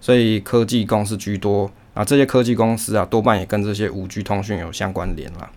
[0.00, 2.02] 所以科技公司居多啊。
[2.02, 5.50] 这些科技公司啊，多半也跟这些五 G 通讯有相关联了。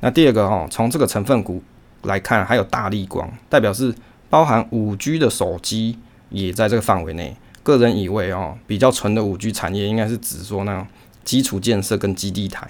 [0.00, 1.62] 那第二个哦，从这个成分股
[2.02, 3.94] 来看，还有大立光，代表是
[4.28, 5.96] 包含五 G 的手机
[6.30, 7.36] 也在这个范围内。
[7.68, 10.86] 个人以为哦，比较纯的五 G 产业应该是指说那
[11.24, 12.66] 基础建设跟基地台，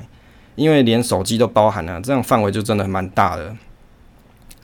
[0.56, 3.54] 因为连手机都包含了，这样范围就真的蛮大的。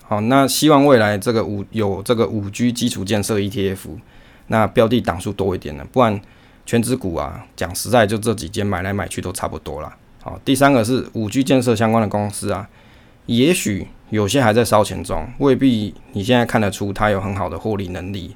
[0.03, 3.91] 好，那希望未来这个五有这个五 G 基础建设 ETF，
[4.49, 6.20] 那标的档数多一点呢，不然
[6.66, 9.95] 权值股啊，讲实在就这几间买来买去都差不多了。
[10.20, 12.68] 好，第三个是五 G 建设相关的公司啊，
[13.26, 18.35] 也许有些还在烧钱中，未必你现在看得出它有很好的获利能力。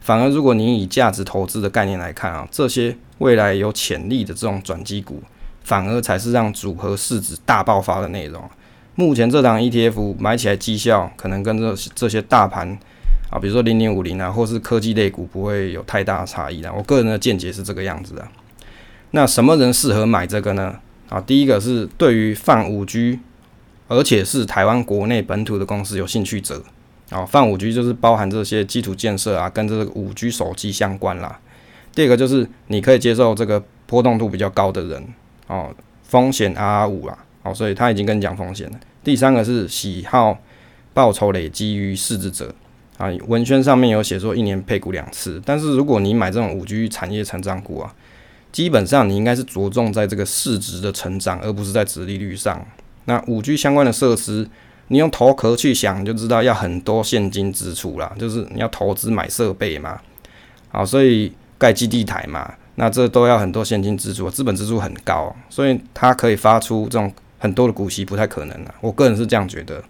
[0.00, 5.22] 反而如果你以价值投资的概念来看啊，这些未来有潜力的这种转机股，
[5.62, 8.42] 反而才是让组合市值大爆发的内容。
[8.94, 12.78] 目前这档 ETF 买起来绩效可能跟这这些大盘
[13.30, 16.72] 啊，比如说零零五零啊，或是科技类股不会有太大的差异的。
[16.72, 18.26] 我个人的见解是这个样子的。
[19.12, 20.76] 那什么人适合买这个呢？
[21.08, 23.20] 啊，第一个是对于泛五 G，
[23.88, 26.62] 而且是台湾国内本土的公司有兴趣者
[27.10, 31.38] 哦，泛五 G 就是包含这些基础建设啊，跟这个五 G 手机相关啦。
[31.94, 35.04] 第二个就是你可以接受这个波动度比较高的人
[35.48, 38.78] 哦，风险 R 五啦，哦，所以他已经跟你讲风险了。
[39.02, 40.38] 第三个是喜好
[40.94, 42.54] 报酬累积于市值者
[42.96, 47.92] 啊，文宣上面有写说一年配股两次，但是如果你买这种五 G 产业成长股啊，
[48.52, 52.64] 基本上你应该是着重在这个市值的成长，而不是在殖利率上。
[53.06, 54.48] 那五 G 相关的设施，
[54.92, 60.00] 你用头壳去想，就知道要很多现金支出啦，就是你要投资买设备嘛，
[60.68, 68.74] 好，所以盖基地台嘛，那这都要很多现金支出，资本支出很高，所以它可以发出这种很多的股息不太可能啦。
[68.80, 69.80] 我个人是这样觉得。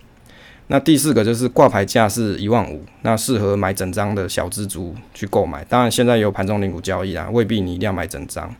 [0.66, 5.64] 那第四个就是挂牌价是一万五，那适合买整张的小资族去购买。
[5.64, 8.54] 当然现在有盘中零股交易啊，未必你一定要买整张。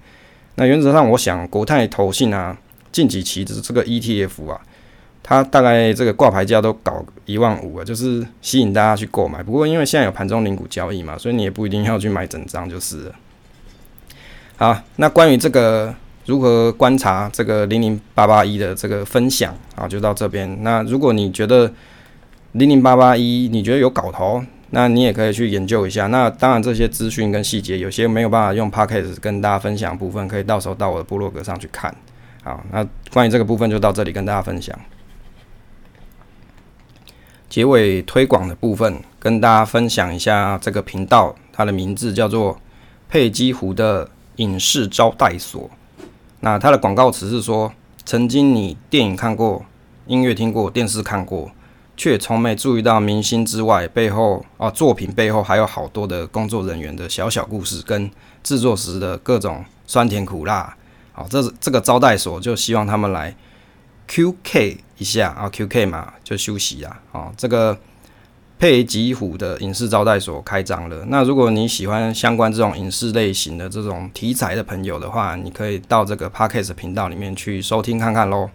[0.56, 2.56] 那原则上，我想国泰投信啊，
[2.90, 4.60] 近几期的这个 ETF 啊，
[5.22, 9.42] 它大概这个挂牌价都搞一万五啊，就是吸引大家去购买。
[9.42, 13.14] 不过因为现在有盘中零股交易嘛，所以你也不一定要去买整张就是了。
[14.56, 15.94] 好，那关于这个
[16.26, 20.62] 如何观察这个零零八八一的这个分享啊，就到这边。
[20.62, 21.72] 那如果你觉得
[22.52, 24.42] 零零八八一，你觉得有搞头？
[24.72, 26.06] 那你也可以去研究一下。
[26.06, 31.92] 那当然，这些资讯跟细节有些没有办法用 Podcast 跟大家分享的部分，可以到时候到我的部落格上去看。
[32.44, 34.78] 好，那关于这个部分就到这里跟大家分享。
[37.50, 42.56] 结尾推广的部分，跟大家分享一下这个频道，它的名字叫做
[43.08, 45.68] 佩姬湖的影视招待所。
[46.38, 47.74] 那它的广告词是说：
[48.06, 49.64] 曾经你电影看过，
[50.06, 51.50] 音乐听过，电视看过。
[51.96, 58.10] 却从没注意到明星之外，背后啊作品背后还有好多的工作人员的小小故事，跟
[58.42, 60.74] 制作时的各种酸甜苦辣。
[61.12, 63.36] 好，这是这个招待所就希望他们来
[64.08, 67.00] QK 一下啊，QK 嘛就休息啊。
[67.10, 67.76] 啊，这个
[68.58, 71.04] 佩吉虎的影视招待所开张了。
[71.08, 78.50] 那如果你喜欢相关这种影视类型的这种题材的朋友的话，你可以到这个 Podcast 频道里面去收听看看喽。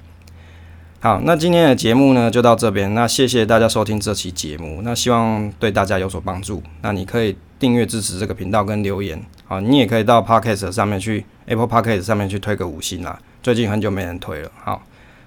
[1.00, 2.94] 好，那今天的节目呢就到这边。
[2.94, 6.64] 那谢谢大家收听这期节目，那希望对大家有所帮助。
[6.82, 9.24] 那你可以订阅支持这个频道跟留言。
[9.46, 13.20] 好，你也可以到 Podcast 上面去 Apple Podcast 上面去推个五星啦。
[13.44, 14.52] 最近很久没人推了。
[14.64, 14.82] 好，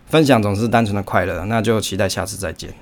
[0.08, 2.72] 分享总是单纯的快乐，那就期待下次再见。